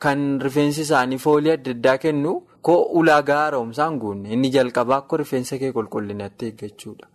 kan 0.08 0.25
rifeensi 0.47 0.82
isaanii 0.88 1.17
foolii 1.28 1.51
adda 1.58 1.71
addaa 1.78 1.97
kennu. 2.08 2.36
Koo 2.65 2.82
ulaagaa 2.99 3.36
haara'umsaan 3.43 3.97
guunne 4.01 4.30
inni 4.36 4.49
jalqabaa 4.54 4.97
akka 5.04 5.17
rifeensa 5.21 5.58
kee 5.63 5.71
qulqullinatti 5.75 6.45
eeggachuudha. 6.47 7.06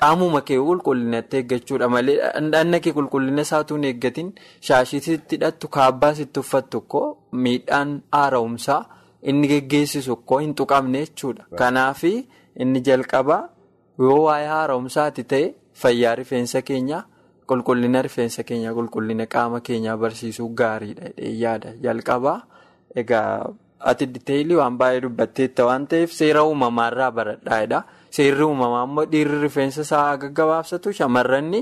Qaamuma 0.00 0.40
kee 0.48 0.58
qulqullinatti 0.68 1.36
eeggachuudha 1.40 1.88
malee 1.94 2.16
dhanna 2.52 2.80
kee 2.84 2.92
qulqullina 2.98 3.42
isaatu 3.46 3.76
hin 3.78 3.84
eeggatin 3.90 4.28
shaashii 4.68 5.00
sitti 5.06 5.36
hidhattu 5.36 5.68
kaabbaa 5.76 6.12
sitti 6.20 6.40
uffattu 6.44 6.80
koo 6.94 7.06
miidhaan 7.46 7.92
haara'umsaa 8.16 8.80
inni 9.32 9.48
geggeessisu 9.52 10.16
koo 10.28 10.38
hin 10.44 10.54
tuqamne 10.60 11.00
jechuudha. 11.06 11.44
Kanaaf 11.60 12.02
inni 12.04 12.80
jalqabaa 12.90 13.42
yoo 14.06 14.20
waa'ee 14.26 14.46
haara'umsaati 14.54 15.24
ta'e 15.32 15.54
fayyaa 15.82 16.14
rifeensa 16.22 16.62
keenyaa 16.70 17.02
qulqullina 17.48 18.02
rifeensa 18.08 18.42
keenyaa 18.48 18.74
qulqullina 18.78 19.26
qaama 19.34 19.60
keenyaa 19.68 19.96
barsiisuu 19.96 20.48
gaariidha 20.60 21.12
yaada 21.44 21.72
jalqabaa 21.86 22.38
egaa. 23.02 23.52
Ati 23.90 24.06
diteeyilii 24.14 24.56
waan 24.56 24.76
baay'ee 24.80 25.00
dubbatteetta 25.04 25.64
waan 25.68 25.86
ta'eef 25.86 26.10
seera 26.18 26.42
uumamaarraa 26.50 27.10
baradhaadha. 27.18 27.80
Seerri 28.14 28.44
uumamaa 28.46 28.84
immoo 28.88 29.04
dhiirri 29.12 29.38
rifeensa 29.44 29.80
isaa 29.86 30.16
gaggabaabsatu 30.24 30.92
shamarranni 30.98 31.60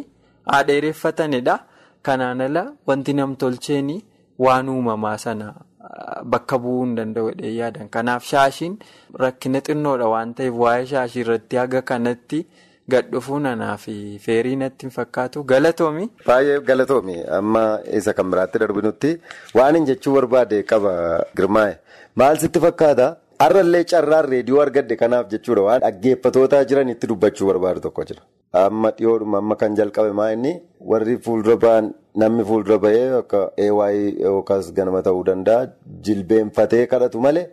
haadheereffatanidha. 0.53 1.59
Kanaan 2.03 2.41
ala 2.41 2.63
wanti 2.87 3.13
namtolcheen 3.15 3.91
waan 4.39 4.69
uumamaa 4.69 5.17
sana 5.25 5.55
bakka 6.25 6.59
bu'uu 6.59 6.83
hin 6.85 6.97
danda'u 6.97 7.31
yaadan. 7.59 7.89
Kanaaf 7.95 8.25
shaashiin 8.31 8.75
rakkina 9.25 9.61
xinnoodha 9.69 10.09
waan 10.15 10.35
ta'eef 10.35 10.55
waa'ee 10.65 10.87
shaashii 10.93 11.21
irratti 11.25 11.57
haga 11.63 11.83
kanatti 11.91 12.41
gadhufuu 12.95 13.39
nanaa 13.47 13.77
fi 13.85 13.95
feerii 14.25 14.57
natti 14.63 14.87
hin 14.87 14.95
fakkaatu 14.99 15.45
galatoomi. 15.55 16.09
Baay'ee 16.27 16.61
galatoomi 16.71 17.17
amma 17.39 17.65
isa 18.01 18.13
kan 18.19 18.31
biraatti 18.35 18.59
darbinutti 18.65 19.13
waan 19.61 19.75
hin 19.81 19.87
jechuu 19.93 20.15
barbaade 20.19 20.63
qaba 20.75 20.93
girmaa'e. 21.37 21.77
Maal 22.17 22.37
sitti 22.45 22.61
fakkaata 22.67 23.07
har'allee 23.41 23.85
carraan 23.93 24.27
reediyoo 24.33 24.61
argadde 24.65 24.97
kanaaf 25.03 25.27
jechuudha 25.33 25.63
waan 25.69 25.81
dhaggeeffatootaa 25.85 26.65
jiran 26.71 26.89
itti 26.95 27.07
dubbachuu 27.13 27.47
barbaadu 27.51 27.81
tokko 27.87 28.05
jira. 28.11 28.23
Amma 28.65 28.91
dhiyoodhuma 28.99 29.39
amma 29.43 29.57
kan 29.63 29.77
jalqabe 29.81 30.13
maa 30.21 30.31
inni 30.37 30.53
warri 30.93 31.17
fuuldura 31.27 31.57
ba'an 31.65 31.93
namni 32.23 32.45
fuuldura 32.51 32.79
ba'ee 32.85 33.07
akka 33.21 33.41
AY 33.67 33.97
yookaas 34.27 34.73
ganama 34.79 35.03
ta'uu 35.07 35.25
danda'a 35.31 35.67
jilbeenfatee 36.09 36.85
kadhatu 36.93 37.21
malee 37.27 37.47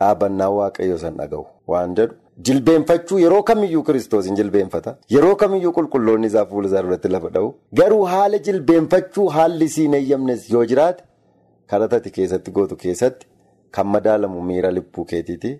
dhaabannaa 0.00 0.50
waaqayyoo 0.58 0.98
san 1.04 1.16
dhaga'u 1.22 1.44
waan 1.72 1.94
jedhu. 2.00 2.14
Jilbeenfachuu 2.46 3.18
yeroo 3.24 3.42
kamiyyuu 3.48 3.82
kiristoos 3.88 4.26
hin 4.28 4.36
jilbeenfata. 4.40 4.96
Yeroo 5.16 5.34
kamiyyuu 5.42 5.72
qulqulloonni 5.76 6.26
isaa 6.32 6.46
fuula 6.52 6.66
isaa 6.70 6.82
duratti 6.86 7.08
lafa 7.16 7.28
dha'u. 7.36 7.50
Garuu 7.80 8.02
haala 8.12 8.38
jilbeenfachuu 8.48 9.28
haalli 9.36 9.68
siin 9.74 9.94
eeyyamnes 9.98 10.50
yoo 10.54 10.64
jiraate 10.72 11.04
kadhatati 11.72 12.10
keessatti 12.16 12.50
gootu 12.56 12.76
keessatti. 12.82 13.26
Kan 13.74 13.86
madaalamu 13.94 14.42
miira 14.48 14.70
libbuu 14.78 15.04
keetiiti. 15.12 15.50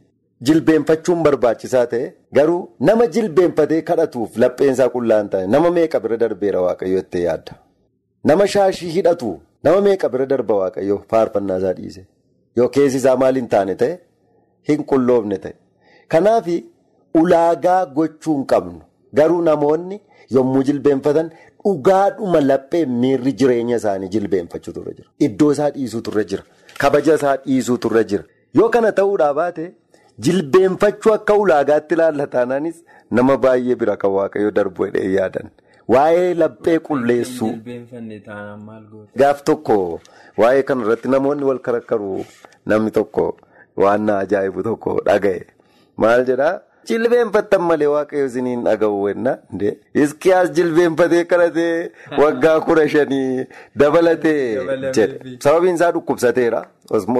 Jilbeenfachuun 0.46 1.22
barbaachisaa 1.26 1.86
ta'e 1.92 2.06
garuu 2.38 2.60
nama 2.88 3.06
jilbeenfatee 3.16 3.82
kadhatuuf 3.90 4.36
lapheensaa 4.42 4.88
qullaan 4.94 5.28
ta'e 5.34 5.46
nama 5.54 5.70
meeqa 5.76 6.00
bira 6.06 6.16
darbeera 6.22 6.60
waaqayyo 6.66 6.98
itti 7.04 7.22
yaadda. 7.26 7.52
Nama 8.30 8.46
shaashii 8.54 8.90
hidhatu 8.96 9.30
nama 9.68 9.80
meeqa 9.86 10.08
bira 10.14 10.26
darba 10.32 10.54
waaqayyo 10.62 10.96
faarfannaa 11.10 11.58
isaa 11.62 11.72
dhiise. 11.78 12.02
Yoo 12.56 12.68
keessi 12.78 12.96
isaa 13.02 13.16
maal 13.22 13.34
hin 13.40 13.48
taane 13.54 13.74
ta'e 13.82 13.98
hin 14.70 14.84
qulloofne 14.92 15.38
ta'e. 15.46 15.54
Kanaaf 16.08 16.46
ulaagaa 17.22 17.80
gochuu 17.96 18.34
hin 18.36 18.46
qabnu 18.52 18.80
garuu 19.20 19.42
namoonni 19.48 20.00
yommuu 20.36 20.62
jilbeenfatan 20.68 21.30
dhugaadhuma 21.64 22.40
laphee 22.50 22.84
miirri 23.00 23.32
jireenya 23.40 23.76
isaanii 23.82 24.08
jilbeenfachuutu 24.14 24.80
irra 24.82 24.92
jira. 24.98 25.08
Iddoo 25.26 25.52
isaa 25.56 25.70
dhiisuutu 25.76 26.10
irra 26.14 26.24
jira. 26.32 26.42
Kabaja 26.78 27.14
isaa 27.20 27.36
dhiisuutu 27.46 27.88
irra 27.92 28.04
jira. 28.12 28.24
Yoo 28.60 28.68
kana 28.76 28.92
ta'uudhaa 28.98 29.34
baate 29.40 29.66
jilbeenfachuu 30.28 31.12
akka 31.18 31.34
ulaagaatti 31.44 31.94
ilaallataanaanis 31.98 32.76
nama 33.10 33.36
baay'ee 33.46 33.74
bira 33.84 33.96
kan 34.02 34.10
waaqayyo 34.16 34.50
darbu 34.58 34.86
jedhee 34.90 35.12
yaadan. 35.14 35.50
Waa'ee 35.94 36.34
laphee 36.42 36.78
qulleessuu. 36.88 37.50
Gaaf 39.22 39.42
tokko 39.50 40.00
waa'ee 40.42 40.62
kanarratti 40.68 41.08
namoonni 41.14 41.44
wal 41.50 41.58
karakkaru 41.66 42.24
namni 42.72 42.90
tokko 42.98 43.26
waan 43.84 44.08
ajaa'ibu 44.18 44.62
tokko 44.68 44.94
dhaga'e. 45.08 45.42
Maal 45.96 46.24
jedhaa? 46.30 46.54
Jilbeenfattan 46.88 47.62
malee 47.68 47.86
waaqayyo 47.94 48.26
isiniin 48.30 48.64
dhaga'u 48.66 49.02
wenna. 49.06 49.32
Iskiyaas 50.04 50.50
jilbeenfatee 50.56 51.24
kadhatee 51.32 51.90
waggaa 52.22 52.56
kudha 52.66 52.88
shanii 52.94 53.46
dabalatee 53.80 54.42
jedhe. 54.96 55.36
Sababiin 55.44 55.74
isaa 55.80 55.90
dhukkubsateera. 55.96 56.64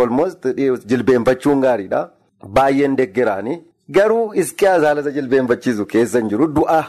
Olmost 0.04 0.46
jilbeenfachuun 0.90 1.60
gaariidha. 1.66 2.02
Baay'een 2.58 2.96
deggeraani. 2.98 3.62
Garuu 3.90 4.26
iskiyaas 4.42 4.82
haala 4.88 5.00
isa 5.06 5.10
jilbeenfachiisu 5.18 5.86
keessa 5.94 6.18
hin 6.20 6.28
jiru. 6.34 6.46
Du'a 6.58 6.82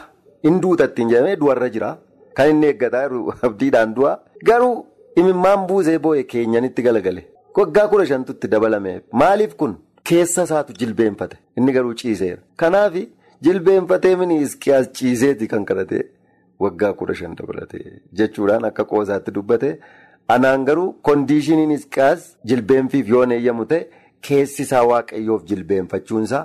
hin 0.48 0.60
duutattiin 0.62 1.08
jedhamee 1.14 1.36
du'arra 1.44 1.68
jira. 1.78 1.96
Kan 2.36 2.50
inni 2.50 2.66
eeggataa 2.72 3.08
abdiidhaan 3.48 3.94
du'a. 3.96 4.18
Garuu 4.50 4.86
imimmaan 5.16 5.66
buusee 5.68 5.98
boo'e 5.98 6.22
keenyanitti 6.34 6.82
galagale. 6.88 7.24
Waggaa 7.56 7.88
kudha 7.88 8.06
shantutti 8.06 8.48
dabalame. 8.52 9.00
Maaliif 9.12 9.54
kun? 9.56 9.76
Keessa 10.08 10.42
isaatu 10.48 10.72
jilbeenfate 10.80 11.36
inni 11.58 11.72
garuu 11.76 11.94
ciiseera. 12.00 12.40
Kanaaf 12.56 12.94
jilbeenfatee 13.46 14.16
mini 14.16 14.36
iskiyaas 14.46 14.90
ciiseeti 14.98 15.48
kan 15.52 15.64
kadhatee 15.70 16.02
waggaa 16.64 16.92
kudha 17.00 17.14
shan 17.20 17.34
dabalate 17.38 17.78
jechuudhaan 18.20 18.64
akka 18.70 18.84
qoosaatti 18.92 19.30
dubbate. 19.38 19.70
Anaan 20.34 20.64
garuu 20.68 20.92
kondiishiniin 21.08 21.70
iskiyaas 21.78 22.28
jilbeenfiif 22.44 23.08
yoo 23.14 23.24
eeyyamu 23.38 23.66
ta'e 23.72 23.82
keessi 24.28 24.62
isaa 24.62 24.84
waaqayyoof 24.92 25.42
jilbeenfachuunsaa 25.50 26.44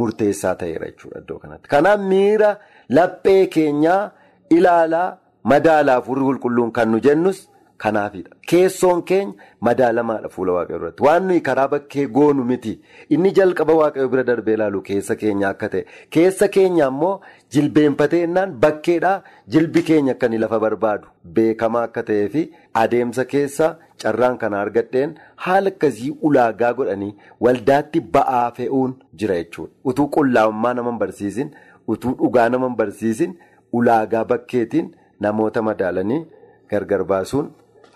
murteessaa 0.00 0.54
ta'eera 0.62 0.86
jechuudha 0.90 1.20
iddoo 1.22 1.38
kanatti. 1.38 1.68
Kanaaf 1.68 2.00
miira 2.12 2.50
laphee 2.88 3.46
keenyaa 3.46 4.02
ilaalaa 4.50 5.08
madaalaa 5.52 6.00
furii 6.08 6.24
qulqulluun 6.30 6.72
kan 6.72 6.88
nu 6.92 7.00
jennus. 7.08 7.48
Kanaafidha. 7.82 8.30
Keessoon 8.50 9.00
keenya 9.10 9.34
madaalamaadha 9.68 10.28
fuula 10.34 10.52
waaqayyoo 10.56 10.80
irratti. 10.80 11.02
Waan 11.06 11.24
nuyi 11.28 11.40
karaa 11.48 11.68
bakkee 11.68 12.06
goonu 12.16 12.44
miti. 12.50 12.72
Inni 13.14 13.32
jalqaba 13.38 13.74
waaqayyoo 13.80 14.08
bira 14.12 14.24
darbee 14.28 14.54
ilaalu 14.58 14.82
keessa 14.88 15.16
keenya 15.22 15.48
akka 15.48 15.68
ta'e. 15.72 15.84
Keessa 16.16 16.48
keenya 16.56 16.86
ammoo 16.86 17.14
jilbeenfatee 17.54 18.22
innaan 18.26 18.52
bakkeedhaa 18.64 19.22
jilbi 19.54 19.82
keenya 19.88 20.12
akka 20.16 20.28
lafa 20.42 20.60
barbaadu 20.64 21.08
beekamaa 21.38 21.82
akka 21.88 22.02
ta'ee 22.10 22.28
fi 22.34 22.42
adeemsa 22.82 23.24
keessa 23.32 23.70
carraan 24.04 24.36
kana 24.42 24.60
argadheen 24.66 25.16
haala 25.46 25.68
akkasii 25.74 26.10
ulaagaa 26.28 26.72
godhanii 26.78 27.14
waldaatti 27.46 28.00
ba'aa 28.18 28.50
fe'uun 28.58 28.94
jira 29.22 29.36
jechuudha. 29.40 29.72
Utuu 29.84 30.06
qullaa'ummaa 30.16 30.74
nama 30.74 30.92
barsiisin, 31.02 31.50
utuu 31.88 32.14
dhugaa 32.22 32.48
nama 32.48 32.68
barsiisin, 32.82 33.34
ulaagaa 33.72 34.24
bakkeetiin 34.34 34.94
namoota 35.20 35.62
madaalanii 35.70 36.20
gargar 36.70 37.04
baasuun. 37.04 37.50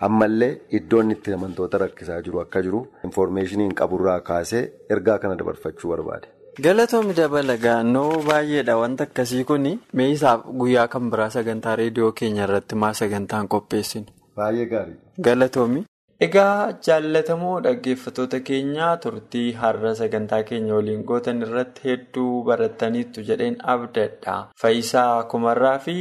Ammallee 0.09 0.53
iddoon 0.79 1.11
itti 1.15 1.33
amantoota 1.37 1.79
rakkisaa 1.83 2.21
jiru 2.29 2.41
akka 2.45 2.63
jiru 2.69 2.81
infoormeeshiniin 3.09 3.75
qaburraa 3.81 4.21
kaasee 4.31 4.63
ergaa 4.97 5.19
kana 5.19 5.35
dabarfachuu 5.43 5.91
barbaade. 5.93 6.27
Galatoomii 6.65 7.15
dabala 7.17 7.57
gaannoo 7.65 8.23
baay'eedha 8.29 8.77
wanta 8.83 9.05
akkasii 9.09 9.45
kun 9.51 9.67
meeshaaf 10.01 10.45
guyyaa 10.61 10.87
kan 10.95 11.11
biraa 11.15 11.31
sagantaa 11.35 11.77
reediyoo 11.83 12.13
keenya 12.21 12.45
irratti 12.49 12.75
maa 12.85 12.93
sagantaan 13.01 13.49
qopheessinu. 13.55 14.07
Baay'ee 14.37 14.67
gaarii. 14.73 14.97
Galatoomii. 15.29 15.85
Egaa 16.27 16.73
jaallatamoo 16.87 17.57
dhaggeeffatoota 17.65 18.41
keenyaa 18.51 18.93
turtii 19.03 19.53
har'a 19.63 19.95
sagantaa 19.99 20.43
keenya 20.51 20.75
waliin 20.79 21.03
gootan 21.11 21.43
irratti 21.47 21.83
hedduu 21.89 22.43
barattaniitu 22.47 23.21
jedheen 23.29 23.57
abdadha. 23.75 24.37
Faayisaa 24.63 25.23
kumarraa 25.35 25.79
fi 25.89 25.97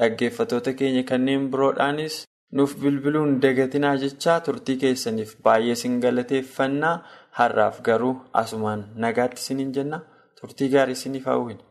dhaggeeffatoota 0.00 0.72
keenya 0.80 1.02
kanneen 1.12 1.46
biroodhaanis. 1.52 2.16
Nuuf 2.58 2.72
bilbiluun 2.82 3.32
dagatinaa 3.44 3.94
jechaa 4.04 4.38
turtii 4.48 4.76
keessaniif 4.84 5.34
baay'ee 5.48 5.76
sin 5.82 5.98
galateeffannaa 6.04 6.94
har'aaf 7.40 7.80
garuu 7.90 8.14
asumaan 8.42 8.84
nagaatti 9.06 9.46
siniin 9.48 9.74
jenna 9.78 10.00
turtii 10.40 10.68
gaarii 10.76 10.98
siniif 11.04 11.26
hawwina. 11.32 11.62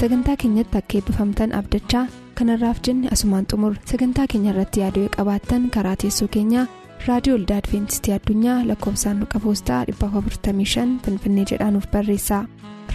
sagantaa 0.00 0.36
keenyatti 0.42 0.78
akka 0.80 0.98
eebbifamtan 0.98 1.52
abdachaa 1.58 2.04
kanarraaf 2.38 2.78
jenne 2.86 3.08
asumaan 3.14 3.46
xumur 3.50 3.74
sagantaa 3.90 4.26
keenya 4.32 4.50
irratti 4.52 4.80
yaaduu 4.84 5.06
qabaattan 5.16 5.62
karaa 5.76 5.96
teessoo 6.02 6.28
keenyaa 6.36 6.66
raadiyoo 7.06 7.36
olda 7.38 7.56
adventistii 7.60 8.12
addunyaa 8.16 8.60
lakkoofsaanduqa 8.68 9.38
poostaa 9.44 9.80
455 9.90 10.86
finfinnee 11.04 11.44
jedhaanuf 11.50 11.86
barreessa 11.94 12.38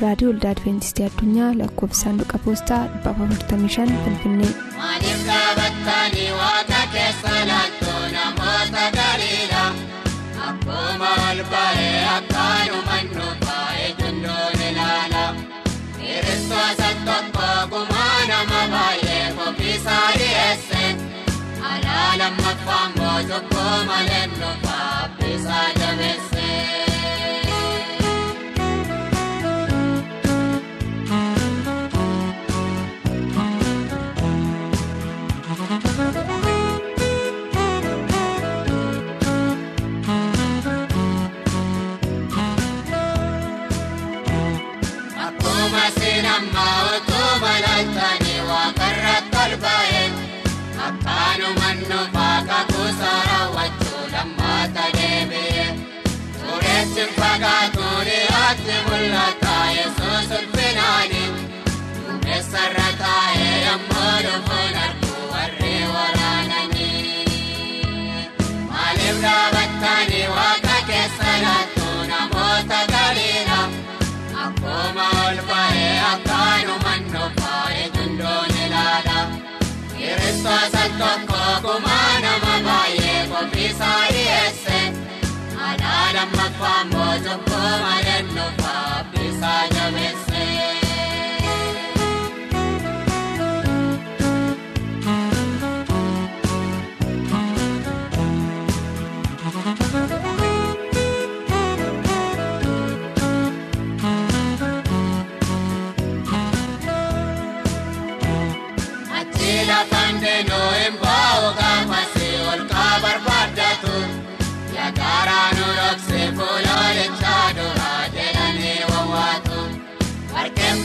raadiyoo 0.01 0.33
olda 0.33 0.49
adventistii 0.55 1.05
addunyaa 1.09 1.51
lakkoofsaanduqa 1.61 2.37
poostaa 2.45 2.81
455 3.05 4.03
finfinnee. 4.05 4.51
maaliif 4.77 5.21
dhaabattanii 5.29 6.31
waaqa 6.41 6.81
keessa 6.95 7.35
laaltuu 7.51 8.01
namoota 8.17 8.85
galiidha 8.97 9.65
akkuma 10.49 11.11
ol 11.29 11.43
ba'ee 11.53 12.01
akkaanumaan 12.17 13.07
nuufaa 13.15 13.67
eegundoon 13.85 14.61
ilaala. 14.69 15.25
Kiristoota 15.99 16.89
tokko 17.07 17.47
gumaa 17.71 18.19
nama 18.31 18.61
baay'ee 18.73 19.25
ofiisaa 19.47 20.07
dhiyeesse 20.19 20.83
alaa 21.71 22.11
lammaffaa 22.21 22.85
immoo 23.32 23.39
tokko 23.39 23.86
malee 23.88 24.28
nuufaa 24.28 25.81
yesuus 59.25 60.29
ulfinaani. 60.38 61.23
Duumessarra 62.05 62.88
taa'ee 63.01 63.55
yemmuu 63.65 64.15
dhufuun 64.25 64.75
arguu 64.86 65.25
warri 65.34 65.75
waraananii. 65.93 67.25
Maaliif 68.69 69.17
dhaabattanii 69.25 70.27
waaqa 70.38 70.77
keessa 70.89 71.31
laattu 71.43 71.88
namoota 72.12 72.79
galiidha? 72.93 73.60
Akkuma 74.45 75.07
ol 75.27 75.38
ba'ee 75.51 75.93
akkaanumaan 76.12 77.03
nuufaa 77.13 77.65
eegundoon 77.81 78.57
ilaala. 78.65 79.17
Kiristoota 79.97 80.84
tokko 80.99 81.41
gumaa 81.67 82.13
nama 82.25 82.50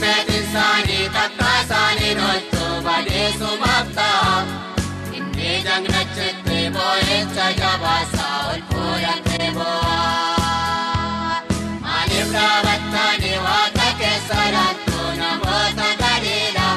Beekin 0.01 0.43
isaanii 0.43 1.09
takka 1.15 1.49
isaanii 1.63 2.13
noltu 2.19 2.63
badeessumaaf 2.85 3.87
ta'a. 3.97 4.35
Inni 5.17 5.51
jagnachitti 5.67 6.59
boo'icha 6.75 7.47
jabaasaa 7.59 8.35
ol 8.51 8.61
fuudhatee 8.71 9.49
boo'a. 9.57 9.97
Maaliif 11.85 12.29
dhaabattanii 12.35 13.37
waaqa 13.47 13.87
keessa 14.01 14.41
laattu 14.55 14.99
namoota 15.21 15.89
galiidha? 16.03 16.69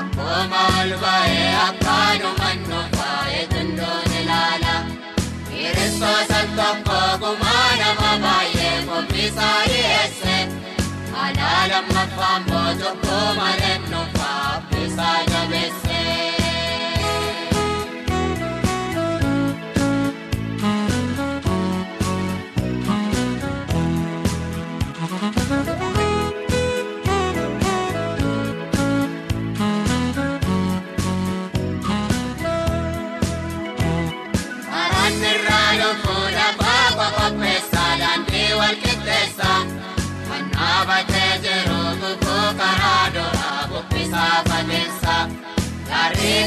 Akkuma 0.00 0.62
ol 0.80 0.92
ba'ee 1.04 1.48
akkaanumaan 1.68 2.58
nuufaa 2.70 3.20
eegundoon 3.38 4.10
ilaala. 4.22 4.74
Kiristoota 5.50 6.40
tokko 6.58 7.00
gumaa 7.24 7.70
nama 7.82 8.10
baay'ee 8.26 8.74
ofiisaa 8.98 9.58
dhiyeesse. 9.70 10.11
Alaa 11.38 11.66
lammaffaa 11.72 12.36
immoo 12.38 12.74
tokko 12.80 13.16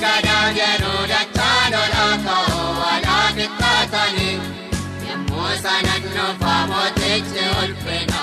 Gadaa 0.06 0.48
jedhu 0.58 0.94
dachaa 1.12 1.62
lolaa 1.74 2.15
ka'uu 2.26 2.65
walaa 2.82 3.28
qixxaatanii. 3.38 4.36
Yemmuu 5.08 5.50
sanan 5.63 6.04
nuufaa 6.15 6.62
mootichi 6.72 7.44
ulfinaa 7.62 8.14